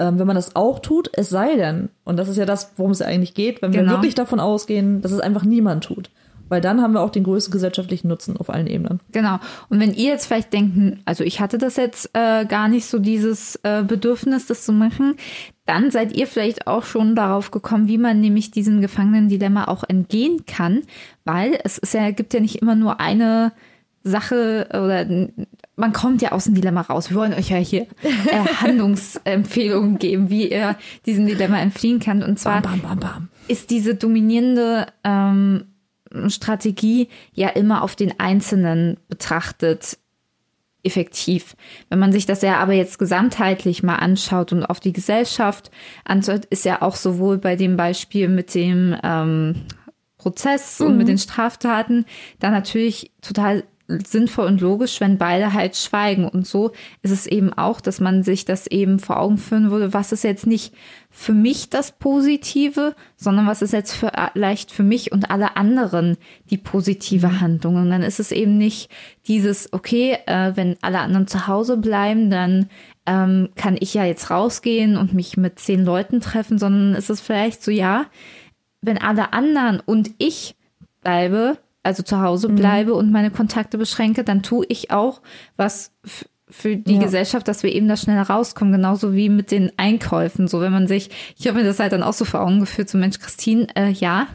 Ähm, 0.00 0.18
wenn 0.18 0.26
man 0.26 0.34
das 0.34 0.56
auch 0.56 0.78
tut, 0.80 1.10
es 1.12 1.28
sei 1.28 1.56
denn, 1.56 1.90
und 2.04 2.16
das 2.16 2.28
ist 2.28 2.38
ja 2.38 2.46
das, 2.46 2.72
worum 2.76 2.90
es 2.92 2.98
ja 3.00 3.06
eigentlich 3.06 3.34
geht, 3.34 3.60
wenn 3.62 3.72
wir 3.72 3.80
Genau. 3.82 3.92
wirklich 3.92 4.14
davon 4.14 4.40
ausgehen, 4.40 5.02
dass 5.02 5.12
es 5.12 5.20
einfach 5.20 5.44
niemand 5.44 5.84
tut. 5.84 6.10
Weil 6.48 6.60
dann 6.60 6.82
haben 6.82 6.94
wir 6.94 7.00
auch 7.02 7.10
den 7.10 7.22
größten 7.22 7.52
gesellschaftlichen 7.52 8.08
Nutzen 8.08 8.36
auf 8.36 8.50
allen 8.50 8.66
Ebenen. 8.66 8.98
Genau. 9.12 9.38
Und 9.68 9.78
wenn 9.78 9.92
ihr 9.94 10.08
jetzt 10.10 10.26
vielleicht 10.26 10.52
denkt, 10.52 10.74
hm, 10.74 10.98
also 11.04 11.22
ich 11.22 11.38
hatte 11.40 11.58
das 11.58 11.76
jetzt 11.76 12.10
äh, 12.14 12.44
gar 12.44 12.66
nicht 12.66 12.86
so 12.86 12.98
dieses 12.98 13.54
äh, 13.62 13.84
Bedürfnis, 13.84 14.46
das 14.46 14.64
zu 14.64 14.72
machen, 14.72 15.14
dann 15.66 15.92
seid 15.92 16.16
ihr 16.16 16.26
vielleicht 16.26 16.66
auch 16.66 16.82
schon 16.82 17.14
darauf 17.14 17.52
gekommen, 17.52 17.86
wie 17.86 17.98
man 17.98 18.20
nämlich 18.20 18.50
diesem 18.50 18.80
Gefangenen-Dilemma 18.80 19.68
auch 19.68 19.84
entgehen 19.86 20.44
kann, 20.44 20.82
weil 21.24 21.56
es 21.62 21.80
ja, 21.92 22.10
gibt 22.10 22.34
ja 22.34 22.40
nicht 22.40 22.56
immer 22.56 22.74
nur 22.74 22.98
eine 22.98 23.52
Sache 24.02 24.66
oder 24.70 25.06
man 25.80 25.92
kommt 25.92 26.22
ja 26.22 26.32
aus 26.32 26.44
dem 26.44 26.54
Dilemma 26.54 26.82
raus. 26.82 27.10
Wir 27.10 27.16
wollen 27.16 27.34
euch 27.34 27.50
ja 27.50 27.56
hier 27.56 27.86
äh, 28.02 28.44
Handlungsempfehlungen 28.60 29.98
geben, 29.98 30.30
wie 30.30 30.50
ihr 30.50 30.76
diesem 31.06 31.26
Dilemma 31.26 31.58
entfliehen 31.58 31.98
kann. 31.98 32.22
Und 32.22 32.38
zwar 32.38 32.62
Bam, 32.62 32.80
bam, 32.80 33.00
bam. 33.00 33.28
ist 33.48 33.70
diese 33.70 33.94
dominierende 33.94 34.86
ähm, 35.02 35.64
Strategie 36.28 37.08
ja 37.32 37.48
immer 37.48 37.82
auf 37.82 37.96
den 37.96 38.18
Einzelnen 38.20 38.98
betrachtet 39.08 39.98
effektiv. 40.82 41.56
Wenn 41.88 41.98
man 41.98 42.12
sich 42.12 42.26
das 42.26 42.42
ja 42.42 42.58
aber 42.58 42.72
jetzt 42.72 42.98
gesamtheitlich 42.98 43.82
mal 43.82 43.96
anschaut 43.96 44.52
und 44.52 44.64
auf 44.64 44.80
die 44.80 44.92
Gesellschaft 44.92 45.70
anschaut, 46.04 46.46
ist 46.46 46.64
ja 46.64 46.82
auch 46.82 46.96
sowohl 46.96 47.38
bei 47.38 47.56
dem 47.56 47.76
Beispiel 47.76 48.28
mit 48.28 48.54
dem 48.54 48.96
ähm, 49.02 49.66
Prozess 50.16 50.80
und 50.80 50.98
mit 50.98 51.08
den 51.08 51.18
Straftaten 51.18 52.04
da 52.38 52.50
natürlich 52.50 53.10
total 53.22 53.64
sinnvoll 54.06 54.46
und 54.46 54.60
logisch, 54.60 55.00
wenn 55.00 55.18
beide 55.18 55.52
halt 55.52 55.76
schweigen. 55.76 56.28
Und 56.28 56.46
so 56.46 56.72
ist 57.02 57.10
es 57.10 57.26
eben 57.26 57.52
auch, 57.52 57.80
dass 57.80 58.00
man 58.00 58.22
sich 58.22 58.44
das 58.44 58.66
eben 58.66 58.98
vor 58.98 59.18
Augen 59.18 59.38
führen 59.38 59.70
würde, 59.70 59.92
was 59.92 60.12
ist 60.12 60.24
jetzt 60.24 60.46
nicht 60.46 60.74
für 61.10 61.32
mich 61.32 61.70
das 61.70 61.92
Positive, 61.92 62.94
sondern 63.16 63.46
was 63.46 63.62
ist 63.62 63.72
jetzt 63.72 63.92
für, 63.92 64.12
vielleicht 64.32 64.70
für 64.70 64.84
mich 64.84 65.12
und 65.12 65.30
alle 65.30 65.56
anderen 65.56 66.16
die 66.50 66.58
positive 66.58 67.40
Handlung. 67.40 67.76
Und 67.76 67.90
dann 67.90 68.02
ist 68.02 68.20
es 68.20 68.30
eben 68.30 68.58
nicht 68.58 68.90
dieses, 69.26 69.72
okay, 69.72 70.18
äh, 70.26 70.52
wenn 70.54 70.76
alle 70.82 71.00
anderen 71.00 71.26
zu 71.26 71.46
Hause 71.46 71.76
bleiben, 71.76 72.30
dann 72.30 72.68
ähm, 73.06 73.50
kann 73.56 73.76
ich 73.80 73.94
ja 73.94 74.04
jetzt 74.04 74.30
rausgehen 74.30 74.96
und 74.96 75.14
mich 75.14 75.36
mit 75.36 75.58
zehn 75.58 75.84
Leuten 75.84 76.20
treffen, 76.20 76.58
sondern 76.58 76.94
ist 76.94 77.10
es 77.10 77.20
vielleicht 77.20 77.62
so, 77.62 77.70
ja, 77.70 78.06
wenn 78.82 78.98
alle 78.98 79.32
anderen 79.32 79.80
und 79.80 80.10
ich 80.18 80.54
bleibe, 81.02 81.58
also 81.82 82.02
zu 82.02 82.20
Hause 82.20 82.48
bleibe 82.48 82.94
und 82.94 83.10
meine 83.10 83.30
Kontakte 83.30 83.78
beschränke, 83.78 84.24
dann 84.24 84.42
tue 84.42 84.66
ich 84.68 84.90
auch 84.90 85.22
was 85.56 85.92
für 86.48 86.76
die 86.76 86.94
Ja. 86.94 87.00
Gesellschaft, 87.00 87.46
dass 87.48 87.62
wir 87.62 87.72
eben 87.72 87.88
da 87.88 87.96
schneller 87.96 88.22
rauskommen, 88.22 88.72
genauso 88.72 89.14
wie 89.14 89.28
mit 89.28 89.50
den 89.50 89.72
Einkäufen. 89.76 90.48
So, 90.48 90.60
wenn 90.60 90.72
man 90.72 90.88
sich, 90.88 91.10
ich 91.38 91.46
habe 91.46 91.58
mir 91.58 91.64
das 91.64 91.78
halt 91.78 91.92
dann 91.92 92.02
auch 92.02 92.12
so 92.12 92.24
vor 92.24 92.40
Augen 92.40 92.60
geführt, 92.60 92.88
so 92.88 92.98
Mensch, 92.98 93.18
Christine, 93.18 93.68
äh, 93.76 93.90
ja, 93.90 94.26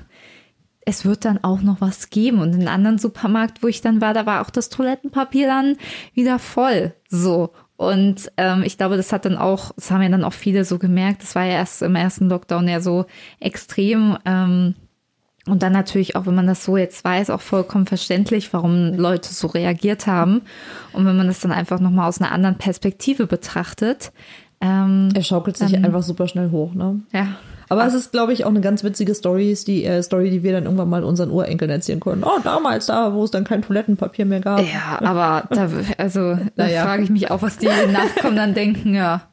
es 0.85 1.03
wird 1.03 1.25
dann 1.25 1.43
auch 1.43 1.61
noch 1.61 1.81
was 1.81 2.09
geben. 2.09 2.39
Und 2.39 2.53
in 2.53 2.61
einem 2.61 2.67
anderen 2.69 2.97
Supermarkt, 2.99 3.63
wo 3.63 3.67
ich 3.67 3.81
dann 3.81 4.01
war, 4.01 4.13
da 4.13 4.25
war 4.25 4.41
auch 4.41 4.49
das 4.49 4.69
Toilettenpapier 4.69 5.47
dann 5.47 5.77
wieder 6.13 6.39
voll. 6.39 6.93
So. 7.09 7.51
Und 7.75 8.31
ähm, 8.37 8.63
ich 8.63 8.77
glaube, 8.77 8.95
das 8.95 9.11
hat 9.11 9.25
dann 9.25 9.37
auch, 9.37 9.71
das 9.75 9.91
haben 9.91 10.01
ja 10.01 10.09
dann 10.09 10.23
auch 10.23 10.33
viele 10.33 10.63
so 10.63 10.79
gemerkt, 10.79 11.23
das 11.23 11.35
war 11.35 11.43
ja 11.43 11.53
erst 11.53 11.81
im 11.81 11.95
ersten 11.95 12.29
Lockdown 12.29 12.67
ja 12.67 12.79
so 12.79 13.05
extrem. 13.39 14.17
Ähm, 14.25 14.75
und 15.47 15.61
dann 15.63 15.73
natürlich 15.73 16.15
auch, 16.15 16.25
wenn 16.25 16.35
man 16.35 16.47
das 16.47 16.63
so 16.65 16.75
jetzt 16.77 17.03
weiß, 17.03 17.29
auch 17.29 17.41
vollkommen 17.41 17.85
verständlich, 17.85 18.51
warum 18.53 18.93
Leute 18.95 19.33
so 19.33 19.47
reagiert 19.47 20.07
haben. 20.07 20.41
Und 20.93 21.05
wenn 21.05 21.15
man 21.17 21.27
das 21.27 21.39
dann 21.39 21.51
einfach 21.51 21.79
nochmal 21.79 22.07
aus 22.09 22.19
einer 22.19 22.31
anderen 22.31 22.57
Perspektive 22.57 23.27
betrachtet. 23.27 24.11
Ähm, 24.61 25.09
Er 25.13 25.21
schaukelt 25.23 25.57
sich 25.57 25.71
Dann- 25.73 25.85
einfach 25.85 26.01
super 26.03 26.27
schnell 26.27 26.49
hoch, 26.51 26.73
ne? 26.73 27.01
ja. 27.13 27.27
Aber 27.67 27.83
es 27.87 27.95
ist, 27.95 28.11
glaube 28.11 28.31
ich, 28.31 28.45
auch 28.45 28.49
eine 28.51 28.61
ganz 28.61 28.83
witzige 28.83 29.15
Story, 29.15 29.51
ist 29.51 29.67
die 29.67 29.85
äh, 29.85 30.03
Story, 30.03 30.29
die 30.29 30.43
wir 30.43 30.51
dann 30.51 30.65
irgendwann 30.65 30.87
mal 30.87 31.03
unseren 31.03 31.31
Urenkeln 31.31 31.71
erzählen 31.71 31.99
können. 31.99 32.23
Oh, 32.23 32.39
damals 32.43 32.85
da, 32.85 33.11
wo 33.15 33.23
es 33.23 33.31
dann 33.31 33.43
kein 33.43 33.63
Toilettenpapier 33.63 34.25
mehr 34.27 34.39
gab. 34.39 34.59
Ja, 34.61 34.99
aber 35.03 35.47
da, 35.49 35.67
also, 35.97 36.35
da 36.55 36.63
Naja. 36.65 36.83
frage 36.83 37.01
ich 37.01 37.09
mich 37.09 37.31
auch, 37.31 37.41
was 37.41 37.57
die 37.57 37.65
Nachkommen 37.65 38.35
dann 38.35 38.53
denken, 38.53 38.93
ja. 38.93 39.23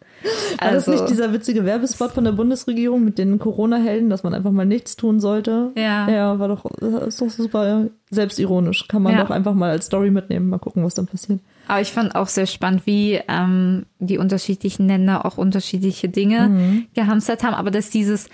War 0.61 0.71
das 0.73 0.89
Also, 0.89 0.93
nicht 0.93 1.09
dieser 1.11 1.33
witzige 1.33 1.65
Werbespot 1.65 2.13
von 2.13 2.25
der 2.25 2.33
Bundesregierung 2.33 3.05
mit 3.05 3.19
den 3.19 3.39
Corona-Helden, 3.39 4.09
dass 4.11 4.23
man 4.23 4.35
einfach 4.35 4.51
mal 4.53 4.67
nichts 4.67 4.97
tun 4.97 5.19
sollte? 5.21 5.73
Ja. 5.77 6.09
Ja, 6.09 6.39
war 6.39 6.49
doch, 6.49 6.65
ist 7.07 7.21
doch 7.21 7.31
super 7.31 7.87
selbstironisch. 8.11 8.87
Kann 8.89 9.03
man 9.03 9.15
Ja. 9.15 9.23
doch 9.25 9.31
einfach 9.31 9.55
mal 9.55 9.71
als 9.71 9.87
Story 9.87 10.11
mitnehmen, 10.11 10.49
mal 10.49 10.59
gucken, 10.59 10.85
was 10.85 10.95
dann 10.95 11.07
passiert. 11.07 11.41
aber 11.69 11.81
ich 11.81 11.93
fand 11.93 12.15
auch 12.17 12.27
sehr 12.29 12.47
spannend, 12.47 12.83
wie 12.87 13.21
ähm, 13.29 13.87
die 13.99 14.19
unterschiedlichen 14.19 14.89
Länder 14.89 15.25
auch 15.25 15.39
unterschiedliche 15.39 16.09
Dinge 16.09 16.49
Mhm. 16.49 16.87
gehamstert 16.95 17.43
haben. 17.45 17.55
Aber 17.55 17.71
dass 17.71 17.89
dieses 17.91 18.29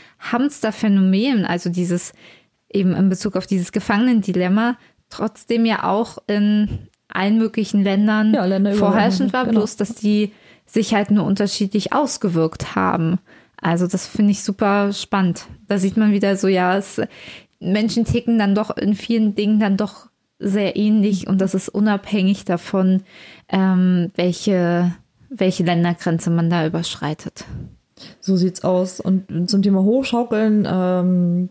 Hamsterphänomen, 0.49 1.45
also 1.45 1.71
dieses 1.71 2.13
eben 2.73 2.95
in 2.95 3.09
Bezug 3.09 3.37
auf 3.37 3.47
dieses 3.47 3.73
Gefangenendilemma, 3.73 4.77
trotzdem 5.11 5.65
ja 5.67 5.85
auch 5.85 6.19
in 6.27 6.89
allen 7.09 7.39
möglichen 7.39 7.83
Ländern 7.83 8.35
Ja, 8.35 8.75
vorherrschend 8.75 9.33
war, 9.33 9.45
genau. 9.45 9.61
bloß 9.61 9.77
dass 9.77 9.95
die 9.95 10.33
sich 10.69 10.95
halt 10.95 11.11
nur 11.11 11.25
unterschiedlich 11.25 11.93
ausgewirkt 11.93 12.77
haben. 12.77 13.19
Also 13.61 13.87
das 13.87 14.07
finde 14.07 14.33
ich 14.33 14.45
super 14.45 14.93
spannend. 14.93 15.47
Da 15.67 15.79
sieht 15.79 15.97
man 15.97 16.13
wieder 16.13 16.37
so, 16.37 16.47
ja, 16.47 16.77
es, 16.77 17.01
Menschen 17.59 18.05
ticken 18.05 18.39
dann 18.39 18.55
doch 18.55 18.77
in 18.77 18.95
vielen 18.95 19.35
Dingen 19.35 19.59
dann 19.59 19.77
doch 19.77 20.09
sehr 20.39 20.77
ähnlich 20.77 21.27
und 21.27 21.41
das 21.41 21.55
ist 21.55 21.69
unabhängig 21.69 22.45
davon, 22.45 23.03
ähm, 23.49 24.13
welche, 24.15 24.95
welche 25.29 25.65
Ländergrenze 25.65 26.31
man 26.31 26.49
da 26.49 26.65
überschreitet. 26.65 27.45
So 28.21 28.37
sieht's 28.37 28.63
aus. 28.63 29.01
Und 29.01 29.51
zum 29.51 29.63
Thema 29.63 29.83
Hochschaukeln, 29.83 30.69
ähm, 30.71 31.49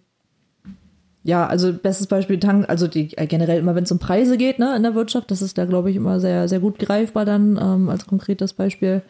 ja, 1.28 1.46
also 1.46 1.74
bestes 1.74 2.08
Beispiel 2.08 2.40
Tank, 2.40 2.70
also 2.70 2.88
die 2.88 3.18
äh, 3.18 3.28
generell 3.28 3.60
immer, 3.60 3.76
wenn 3.76 3.84
es 3.84 3.92
um 3.92 4.00
Preise 4.00 4.38
geht, 4.38 4.60
ne, 4.60 4.74
in 4.78 4.84
der 4.84 4.96
Wirtschaft, 4.96 5.30
das 5.30 5.42
ist 5.42 5.58
da, 5.58 5.66
glaube 5.66 5.92
ich, 5.92 5.98
immer 5.98 6.22
sehr, 6.22 6.48
sehr 6.48 6.62
gut 6.62 6.80
greifbar 6.80 7.26
dann 7.26 7.60
ähm, 7.62 7.90
als 7.90 8.08
konkretes 8.08 8.54
Beispiel. 8.54 9.02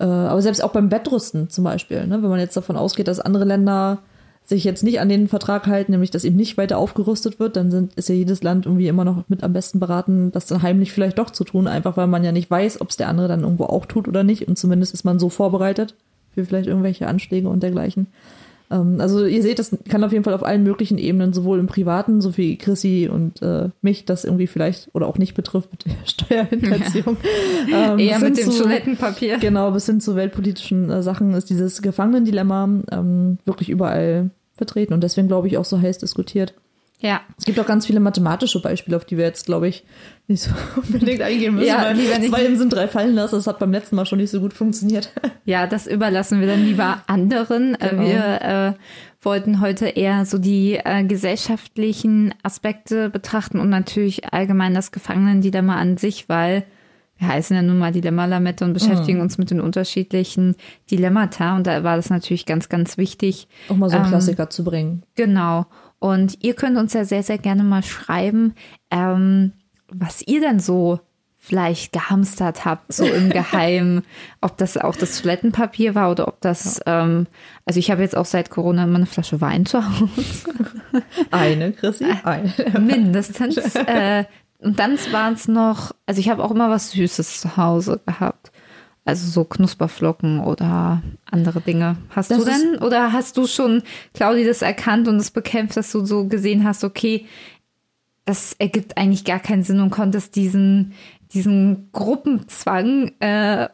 Äh, 0.00 0.04
aber 0.04 0.40
selbst 0.40 0.64
auch 0.64 0.72
beim 0.72 0.88
Bettrüsten 0.88 1.50
zum 1.50 1.64
Beispiel, 1.64 2.06
ne, 2.06 2.22
wenn 2.22 2.30
man 2.30 2.40
jetzt 2.40 2.56
davon 2.56 2.78
ausgeht, 2.78 3.06
dass 3.06 3.20
andere 3.20 3.44
Länder 3.44 3.98
sich 4.46 4.64
jetzt 4.64 4.82
nicht 4.82 4.98
an 4.98 5.10
den 5.10 5.28
Vertrag 5.28 5.66
halten, 5.66 5.92
nämlich 5.92 6.10
dass 6.10 6.24
eben 6.24 6.36
nicht 6.36 6.56
weiter 6.56 6.78
aufgerüstet 6.78 7.38
wird, 7.38 7.56
dann 7.56 7.70
sind, 7.70 7.92
ist 7.96 8.08
ja 8.08 8.14
jedes 8.14 8.42
Land 8.42 8.64
irgendwie 8.64 8.88
immer 8.88 9.04
noch 9.04 9.28
mit 9.28 9.42
am 9.42 9.52
besten 9.52 9.78
beraten, 9.78 10.32
das 10.32 10.46
dann 10.46 10.62
heimlich 10.62 10.90
vielleicht 10.90 11.18
doch 11.18 11.28
zu 11.28 11.44
tun, 11.44 11.66
einfach 11.66 11.98
weil 11.98 12.06
man 12.06 12.24
ja 12.24 12.32
nicht 12.32 12.50
weiß, 12.50 12.80
ob 12.80 12.88
es 12.88 12.96
der 12.96 13.10
andere 13.10 13.28
dann 13.28 13.42
irgendwo 13.42 13.64
auch 13.64 13.84
tut 13.84 14.08
oder 14.08 14.22
nicht. 14.22 14.48
Und 14.48 14.56
zumindest 14.56 14.94
ist 14.94 15.04
man 15.04 15.18
so 15.18 15.28
vorbereitet 15.28 15.94
für 16.32 16.46
vielleicht 16.46 16.66
irgendwelche 16.66 17.08
Anschläge 17.08 17.50
und 17.50 17.62
dergleichen. 17.62 18.06
Ähm, 18.70 19.00
also 19.00 19.24
ihr 19.24 19.42
seht, 19.42 19.58
das 19.58 19.76
kann 19.88 20.04
auf 20.04 20.12
jeden 20.12 20.24
Fall 20.24 20.34
auf 20.34 20.44
allen 20.44 20.62
möglichen 20.62 20.98
Ebenen, 20.98 21.32
sowohl 21.32 21.58
im 21.58 21.66
Privaten, 21.66 22.20
so 22.20 22.36
wie 22.36 22.56
Chrissy 22.58 23.08
und 23.12 23.40
äh, 23.42 23.70
mich, 23.82 24.04
das 24.04 24.24
irgendwie 24.24 24.46
vielleicht 24.46 24.88
oder 24.94 25.06
auch 25.06 25.18
nicht 25.18 25.34
betrifft 25.34 25.70
mit 25.72 25.86
der 25.86 25.92
Steuerhinterziehung. 26.04 27.16
Ähm, 27.72 27.98
Eher 27.98 28.18
mit 28.18 28.36
dem 28.38 28.50
zu- 28.50 28.62
Toilettenpapier. 28.62 29.38
Genau, 29.38 29.70
bis 29.70 29.86
hin 29.86 30.00
zu 30.00 30.16
weltpolitischen 30.16 30.90
äh, 30.90 31.02
Sachen 31.02 31.32
ist 31.34 31.50
dieses 31.50 31.82
Gefangenendilemma 31.82 32.68
ähm, 32.90 33.38
wirklich 33.44 33.70
überall 33.70 34.30
vertreten 34.54 34.92
und 34.92 35.02
deswegen 35.04 35.28
glaube 35.28 35.46
ich 35.46 35.56
auch 35.56 35.64
so 35.64 35.80
heiß 35.80 35.98
diskutiert. 35.98 36.52
Ja. 37.00 37.20
Es 37.38 37.44
gibt 37.44 37.60
auch 37.60 37.66
ganz 37.66 37.86
viele 37.86 38.00
mathematische 38.00 38.60
Beispiele, 38.60 38.96
auf 38.96 39.04
die 39.04 39.16
wir 39.16 39.24
jetzt, 39.24 39.46
glaube 39.46 39.68
ich, 39.68 39.84
nicht 40.26 40.42
so 40.42 40.50
unbedingt 40.76 41.22
eingehen 41.22 41.54
müssen, 41.54 41.68
Ja, 41.68 41.84
weil 41.84 41.96
zwei 42.28 42.44
im 42.44 42.56
sind 42.58 42.72
drei 42.72 42.88
fallen 42.88 43.14
lassen. 43.14 43.36
Das 43.36 43.46
hat 43.46 43.58
beim 43.60 43.70
letzten 43.72 43.94
Mal 43.96 44.04
schon 44.06 44.18
nicht 44.18 44.30
so 44.30 44.40
gut 44.40 44.52
funktioniert. 44.52 45.10
Ja, 45.44 45.66
das 45.66 45.86
überlassen 45.86 46.40
wir 46.40 46.46
dann 46.46 46.62
lieber 46.62 47.02
anderen. 47.06 47.74
Äh, 47.76 47.88
Genau. 47.88 48.02
Wir 48.02 48.42
äh, 48.42 48.72
wollten 49.22 49.62
heute 49.62 49.86
eher 49.86 50.26
so 50.26 50.36
die 50.36 50.74
äh, 50.74 51.04
gesellschaftlichen 51.04 52.34
Aspekte 52.42 53.08
betrachten 53.08 53.58
und 53.58 53.70
natürlich 53.70 54.30
allgemein 54.32 54.74
das 54.74 54.92
Gefangenendilemma 54.92 55.74
an 55.76 55.96
sich, 55.96 56.28
weil 56.28 56.64
wir 57.16 57.28
heißen 57.28 57.56
ja 57.56 57.62
nun 57.62 57.78
mal 57.78 57.90
Dilemma-Lamette 57.92 58.64
und 58.64 58.74
beschäftigen 58.74 59.20
uns 59.20 59.38
mit 59.38 59.50
den 59.50 59.60
unterschiedlichen 59.60 60.54
Dilemmata. 60.90 61.56
Und 61.56 61.66
da 61.66 61.82
war 61.82 61.96
das 61.96 62.10
natürlich 62.10 62.46
ganz, 62.46 62.68
ganz 62.68 62.96
wichtig, 62.98 63.48
Auch 63.68 63.76
mal 63.76 63.88
so 63.90 63.96
einen 63.96 64.04
Ähm, 64.04 64.10
Klassiker 64.10 64.50
zu 64.50 64.62
bringen. 64.62 65.02
Genau. 65.16 65.66
Und 65.98 66.38
ihr 66.42 66.54
könnt 66.54 66.76
uns 66.76 66.92
ja 66.92 67.04
sehr, 67.04 67.22
sehr 67.22 67.38
gerne 67.38 67.64
mal 67.64 67.82
schreiben, 67.82 68.54
ähm, 68.90 69.52
was 69.88 70.22
ihr 70.26 70.40
denn 70.40 70.60
so 70.60 71.00
vielleicht 71.40 71.92
gehamstert 71.92 72.64
habt, 72.64 72.92
so 72.92 73.06
im 73.06 73.30
Geheimen. 73.30 74.02
ob 74.40 74.58
das 74.58 74.76
auch 74.76 74.94
das 74.94 75.20
Toilettenpapier 75.22 75.94
war 75.94 76.10
oder 76.10 76.28
ob 76.28 76.40
das, 76.42 76.80
ähm, 76.84 77.26
also 77.64 77.80
ich 77.80 77.90
habe 77.90 78.02
jetzt 78.02 78.16
auch 78.16 78.26
seit 78.26 78.50
Corona 78.50 78.84
immer 78.84 78.96
eine 78.96 79.06
Flasche 79.06 79.40
Wein 79.40 79.64
zu 79.64 79.82
Hause, 79.82 80.52
Eine, 81.30 81.72
Chrissy, 81.72 82.06
eine. 82.22 82.52
mindestens. 82.78 83.56
äh, 83.74 84.24
und 84.58 84.78
dann 84.78 84.98
waren 85.10 85.34
es 85.34 85.48
noch, 85.48 85.92
also 86.04 86.20
ich 86.20 86.28
habe 86.28 86.44
auch 86.44 86.50
immer 86.50 86.68
was 86.68 86.90
Süßes 86.90 87.40
zu 87.40 87.56
Hause 87.56 88.00
gehabt. 88.04 88.52
Also 89.08 89.26
so 89.26 89.44
Knusperflocken 89.44 90.40
oder 90.40 91.02
andere 91.30 91.62
Dinge. 91.62 91.96
Hast 92.10 92.30
Das 92.30 92.36
du 92.36 92.44
denn 92.44 92.76
oder 92.82 93.10
hast 93.14 93.38
du 93.38 93.46
schon, 93.46 93.82
Claudi, 94.12 94.44
das 94.44 94.60
erkannt 94.60 95.08
und 95.08 95.16
es 95.16 95.30
bekämpft, 95.30 95.78
dass 95.78 95.90
du 95.92 96.04
so 96.04 96.26
gesehen 96.26 96.64
hast, 96.64 96.84
okay, 96.84 97.24
das 98.26 98.54
ergibt 98.58 98.98
eigentlich 98.98 99.24
gar 99.24 99.38
keinen 99.38 99.62
Sinn 99.62 99.80
und 99.80 99.88
konntest 99.88 100.36
diesen, 100.36 100.92
diesen 101.32 101.88
Gruppenzwang 101.92 103.12
äh, 103.20 103.68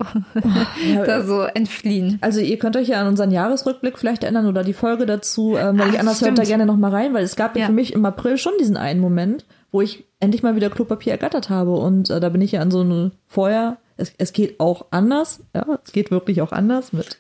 da 1.05 1.25
so 1.25 1.43
entfliehen. 1.43 2.19
Also 2.21 2.39
ihr 2.39 2.57
könnt 2.61 2.77
euch 2.77 2.87
ja 2.87 3.01
an 3.01 3.09
unseren 3.09 3.33
Jahresrückblick 3.33 3.99
vielleicht 3.99 4.23
erinnern 4.23 4.47
oder 4.47 4.63
die 4.63 4.73
Folge 4.73 5.05
dazu, 5.05 5.57
ähm, 5.57 5.81
weil 5.81 5.89
Ach, 5.89 5.95
ich 5.95 5.99
anders 5.99 6.21
hört 6.21 6.29
stimmt. 6.35 6.39
da 6.39 6.45
gerne 6.45 6.65
noch 6.67 6.77
mal 6.77 6.93
rein, 6.93 7.13
weil 7.13 7.25
es 7.25 7.35
gab 7.35 7.57
ja. 7.57 7.63
Ja. 7.63 7.67
für 7.67 7.73
mich 7.73 7.93
im 7.93 8.07
April 8.07 8.39
schon 8.39 8.53
diesen 8.61 8.77
einen 8.77 9.01
Moment, 9.01 9.47
wo 9.73 9.81
ich 9.81 10.05
endlich 10.21 10.45
mal 10.45 10.55
wieder 10.55 10.71
Klopapier 10.71 11.11
ergattert 11.11 11.51
habe 11.51 11.73
und 11.73 12.09
äh, 12.09 12.21
da 12.21 12.29
bin 12.29 12.41
ich 12.41 12.53
ja 12.53 12.61
an 12.61 12.71
so 12.71 12.83
eine 12.83 13.11
vorher, 13.27 13.79
es, 13.97 14.13
es 14.19 14.33
geht 14.33 14.59
auch 14.61 14.87
anders, 14.91 15.41
ja, 15.55 15.65
es 15.85 15.93
geht 15.93 16.11
wirklich 16.11 16.43
auch 16.43 16.53
anders 16.53 16.93
mit 16.93 17.19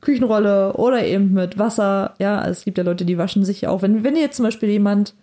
Küchenrolle 0.00 0.72
oder 0.74 1.04
eben 1.04 1.32
mit 1.32 1.58
Wasser, 1.58 2.14
ja, 2.18 2.46
es 2.48 2.64
gibt 2.64 2.78
ja 2.78 2.84
Leute, 2.84 3.04
die 3.04 3.18
waschen 3.18 3.44
sich 3.44 3.60
ja 3.62 3.70
auch, 3.70 3.82
wenn, 3.82 4.02
wenn 4.04 4.14
dir 4.14 4.20
jetzt 4.22 4.36
zum 4.36 4.44
Beispiel 4.46 4.70
jemand 4.70 5.14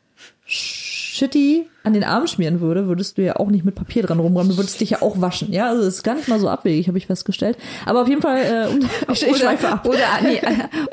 Shitty 0.45 1.67
an 1.83 1.93
den 1.93 2.03
Arm 2.03 2.27
schmieren 2.27 2.59
würde, 2.61 2.87
würdest 2.87 3.17
du 3.17 3.23
ja 3.23 3.35
auch 3.37 3.49
nicht 3.49 3.65
mit 3.65 3.75
Papier 3.75 4.03
dran 4.03 4.19
rumräumen, 4.19 4.51
du 4.51 4.57
würdest 4.57 4.79
dich 4.79 4.91
ja 4.91 5.01
auch 5.01 5.19
waschen, 5.21 5.51
ja, 5.51 5.67
also 5.69 5.83
es 5.83 5.95
ist 5.95 6.03
gar 6.03 6.15
nicht 6.15 6.27
mal 6.27 6.39
so 6.39 6.47
abwegig, 6.49 6.87
habe 6.87 6.97
ich 6.97 7.07
festgestellt, 7.07 7.57
aber 7.85 8.01
auf 8.01 8.07
jeden 8.07 8.21
Fall, 8.21 8.37
äh, 8.39 8.67
um- 8.73 8.79
ich, 9.13 9.27
ich 9.27 9.37
schweife 9.37 9.67
ab. 9.69 9.87
oder 9.87 9.97
an 10.17 10.25
die, 10.25 10.39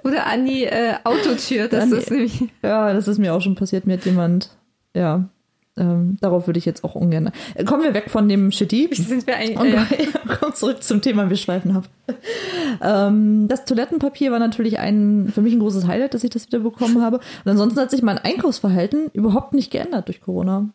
oder 0.08 0.26
an 0.26 0.46
die 0.46 0.64
äh, 0.64 0.94
Autotür. 1.04 1.68
Das 1.68 1.84
An 1.84 1.90
die- 1.90 1.96
ist 1.96 2.10
nämlich. 2.10 2.42
Ja, 2.62 2.92
das 2.92 3.08
ist 3.08 3.18
mir 3.18 3.34
auch 3.34 3.40
schon 3.40 3.54
passiert. 3.54 3.86
Mir 3.86 3.94
hat 3.98 4.04
jemand, 4.06 4.50
ja, 4.94 5.28
ähm, 5.76 6.16
darauf 6.20 6.46
würde 6.46 6.58
ich 6.58 6.64
jetzt 6.64 6.84
auch 6.84 6.94
ungern. 6.94 7.32
Äh, 7.54 7.64
Kommen 7.64 7.82
wir 7.82 7.94
weg 7.94 8.08
von 8.08 8.28
dem 8.28 8.52
Shitty 8.52 8.90
Sind 8.92 9.26
wir 9.26 9.36
eigentlich. 9.36 9.58
und 9.58 9.72
ja. 9.72 9.86
kommen 10.36 10.54
zurück 10.54 10.82
zum 10.82 11.02
Thema, 11.02 11.28
wir 11.28 11.36
schweifen 11.36 11.76
ab. 11.76 11.88
ähm, 12.80 13.48
das 13.48 13.64
Toilettenpapier 13.64 14.30
war 14.30 14.38
natürlich 14.38 14.78
ein, 14.78 15.30
für 15.34 15.40
mich 15.40 15.52
ein 15.52 15.58
großes 15.58 15.86
Highlight, 15.86 16.14
dass 16.14 16.22
ich 16.22 16.30
das 16.30 16.46
wieder 16.46 16.60
bekommen 16.60 17.02
habe. 17.02 17.18
Und 17.44 17.50
ansonsten 17.50 17.80
hat 17.80 17.90
sich 17.90 18.02
mein 18.02 18.18
Einkaufsverhalten 18.18 19.10
überhaupt 19.12 19.52
nicht 19.52 19.72
geändert 19.72 20.06
durch 20.06 20.20
Corona. 20.20 20.68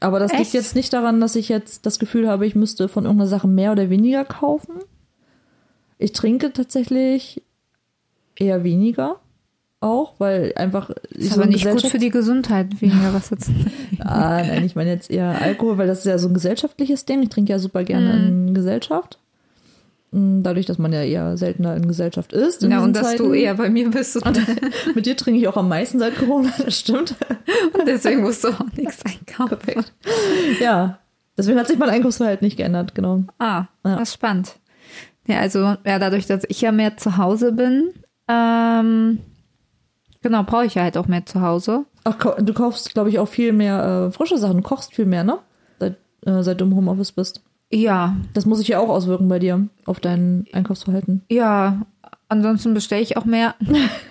Aber 0.00 0.18
das 0.18 0.32
liegt 0.32 0.46
Echt? 0.46 0.54
jetzt 0.54 0.74
nicht 0.74 0.92
daran, 0.92 1.20
dass 1.20 1.36
ich 1.36 1.48
jetzt 1.48 1.86
das 1.86 2.00
Gefühl 2.00 2.28
habe, 2.28 2.46
ich 2.46 2.56
müsste 2.56 2.88
von 2.88 3.04
irgendeiner 3.04 3.28
Sache 3.28 3.46
mehr 3.46 3.72
oder 3.72 3.90
weniger 3.90 4.24
kaufen. 4.24 4.74
Ich 5.98 6.12
trinke 6.12 6.52
tatsächlich 6.52 7.42
eher 8.36 8.64
weniger 8.64 9.20
auch, 9.84 10.14
weil 10.18 10.52
einfach 10.56 10.90
Ist 11.10 11.34
aber 11.34 11.46
nicht 11.46 11.68
gut 11.68 11.86
für 11.86 11.98
die 11.98 12.10
Gesundheit, 12.10 12.80
weniger 12.80 13.12
was 13.14 13.30
jetzt. 13.30 13.50
Ah, 14.00 14.42
nein, 14.46 14.64
ich 14.64 14.74
meine 14.76 14.90
jetzt 14.90 15.10
eher 15.10 15.40
Alkohol, 15.40 15.78
weil 15.78 15.86
das 15.86 16.00
ist 16.00 16.04
ja 16.06 16.18
so 16.18 16.28
ein 16.28 16.34
gesellschaftliches 16.34 17.04
Ding. 17.06 17.22
Ich 17.22 17.28
trinke 17.30 17.52
ja 17.52 17.58
super 17.58 17.84
gerne 17.84 18.12
Mhm. 18.14 18.48
in 18.48 18.54
Gesellschaft. 18.54 19.18
mh, 20.12 20.42
dadurch, 20.42 20.66
dass 20.66 20.78
man 20.78 20.92
ja 20.92 21.02
eher 21.02 21.36
seltener 21.36 21.74
in 21.76 21.88
Gesellschaft 21.88 22.32
ist. 22.32 22.62
In 22.62 22.70
Ja, 22.70 22.82
und 22.84 22.94
dass 22.94 23.16
du 23.16 23.24
Zeiten. 23.24 23.34
eher 23.34 23.54
bei 23.54 23.68
mir 23.70 23.90
bist 23.90 24.16
und, 24.16 24.40
Mit 24.94 25.06
dir 25.06 25.16
trinke 25.16 25.40
ich 25.40 25.48
auch 25.48 25.56
am 25.56 25.68
meisten 25.68 25.98
seit 25.98 26.16
Corona, 26.16 26.50
das 26.64 26.78
stimmt. 26.78 27.14
und 27.78 27.86
deswegen 27.88 28.22
musst 28.22 28.44
du 28.44 28.48
auch 28.48 28.66
nichts 28.76 29.02
einkaufen. 29.04 29.84
Ja, 30.60 30.98
deswegen 31.38 31.58
hat 31.58 31.66
sich 31.68 31.78
mein 31.78 31.90
Einkaufsverhalten 31.90 32.44
nicht 32.44 32.56
geändert, 32.56 32.94
genau. 32.94 33.24
Ah, 33.38 33.64
Ja. 33.84 33.96
das 33.96 34.08
ist 34.10 34.14
spannend. 34.14 34.56
Ja, 35.26 35.38
also 35.40 35.60
ja, 35.84 35.98
dadurch, 35.98 36.26
dass 36.26 36.42
ich 36.48 36.60
ja 36.60 36.70
mehr 36.70 36.96
zu 36.98 37.16
Hause 37.16 37.52
bin, 37.52 37.90
ähm, 38.28 39.18
genau, 40.24 40.42
brauche 40.42 40.64
ich 40.66 40.74
ja 40.74 40.82
halt 40.82 40.96
auch 40.96 41.06
mehr 41.06 41.24
zu 41.24 41.40
Hause. 41.40 41.84
Ach, 42.02 42.16
du 42.38 42.52
kaufst, 42.52 42.92
glaube 42.94 43.08
ich, 43.10 43.20
auch 43.20 43.28
viel 43.28 43.52
mehr 43.52 44.08
äh, 44.08 44.10
frische 44.12 44.36
Sachen. 44.38 44.56
Du 44.56 44.62
kochst 44.62 44.92
viel 44.94 45.06
mehr, 45.06 45.22
ne? 45.22 45.38
Seit, 45.78 45.96
äh, 46.26 46.42
seit 46.42 46.60
du 46.60 46.64
im 46.64 46.74
Homeoffice 46.74 47.12
bist. 47.12 47.40
Ja, 47.72 48.16
Das 48.34 48.44
muss 48.46 48.58
sich 48.58 48.68
ja 48.68 48.78
auch 48.80 48.88
auswirken 48.88 49.28
bei 49.28 49.38
dir 49.38 49.68
auf 49.86 50.00
dein 50.00 50.46
Einkaufsverhalten. 50.52 51.22
ja. 51.28 51.82
Ansonsten 52.28 52.74
bestelle 52.74 53.02
ich 53.02 53.16
auch 53.18 53.26
mehr. 53.26 53.54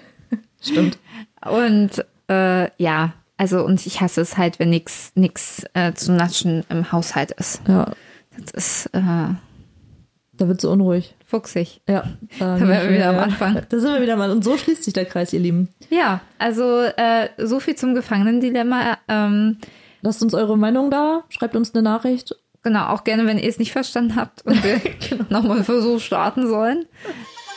Stimmt. 0.62 0.98
Und 1.46 2.06
äh, 2.30 2.70
ja, 2.82 3.14
also 3.38 3.66
und 3.66 3.86
ich 3.86 4.00
hasse 4.02 4.22
es 4.22 4.38
halt, 4.38 4.60
wenn 4.60 4.70
nix 4.70 5.12
nix 5.16 5.64
äh, 5.74 5.94
zu 5.94 6.14
naschen 6.14 6.64
im 6.70 6.92
Haushalt 6.92 7.32
ist. 7.32 7.62
Ja, 7.68 7.92
Das 8.38 8.52
ist 8.52 8.86
äh, 8.94 9.02
da 9.02 10.48
wird 10.48 10.62
so 10.62 10.72
unruhig. 10.72 11.16
Fuchsig. 11.34 11.82
Ja. 11.90 12.04
Da 12.38 12.60
wären 12.60 12.90
wir 12.90 12.90
wieder 12.92 13.10
am 13.10 13.18
Anfang. 13.18 13.60
Da 13.68 13.80
sind 13.80 13.92
wir 13.92 14.02
wieder 14.02 14.16
mal. 14.16 14.30
Und 14.30 14.44
so 14.44 14.56
schließt 14.56 14.84
sich 14.84 14.94
der 14.94 15.06
Kreis, 15.06 15.34
ihr 15.34 15.40
Lieben. 15.40 15.70
Ja, 15.90 16.22
also 16.38 16.82
äh, 16.82 17.30
so 17.38 17.60
viel 17.60 17.76
zum 17.76 17.96
Gefangenendilemma. 17.96 19.00
Ähm, 19.08 19.58
Lasst 20.02 20.22
uns 20.22 20.36
eure 20.36 20.58
Meinung 20.58 20.92
da. 20.92 21.24
Schreibt 21.30 21.56
uns 21.56 21.74
eine 21.74 21.82
Nachricht. 21.82 22.36
genau, 22.62 22.90
auch 22.90 23.04
gerne, 23.04 23.26
wenn 23.26 23.40
ihr 23.40 23.50
es 23.50 23.58
nicht 23.58 23.72
verstanden 23.72 24.16
habt 24.16 24.46
und 24.46 24.64
wir 24.64 24.80
nochmal 25.30 25.58
einen 25.58 25.66
Versuch 25.66 26.00
starten 26.00 26.48
sollen. 26.48 26.86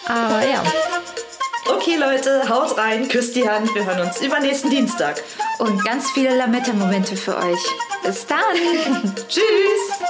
Aber 0.07 0.41
ja. 0.47 0.62
Okay, 1.69 1.97
Leute, 1.99 2.49
haut 2.49 2.79
rein, 2.79 3.09
küsst 3.09 3.37
die 3.37 3.47
Hand. 3.47 3.75
Wir 3.75 3.85
hören 3.85 4.07
uns 4.07 4.23
übernächsten 4.23 4.71
Dienstag. 4.71 5.23
Und 5.59 5.85
ganz 5.85 6.11
viele 6.12 6.35
Lametta-Momente 6.39 7.17
für 7.17 7.37
euch. 7.37 7.61
Bis 8.05 8.25
dann. 8.27 8.39
Tschüss. 9.29 10.01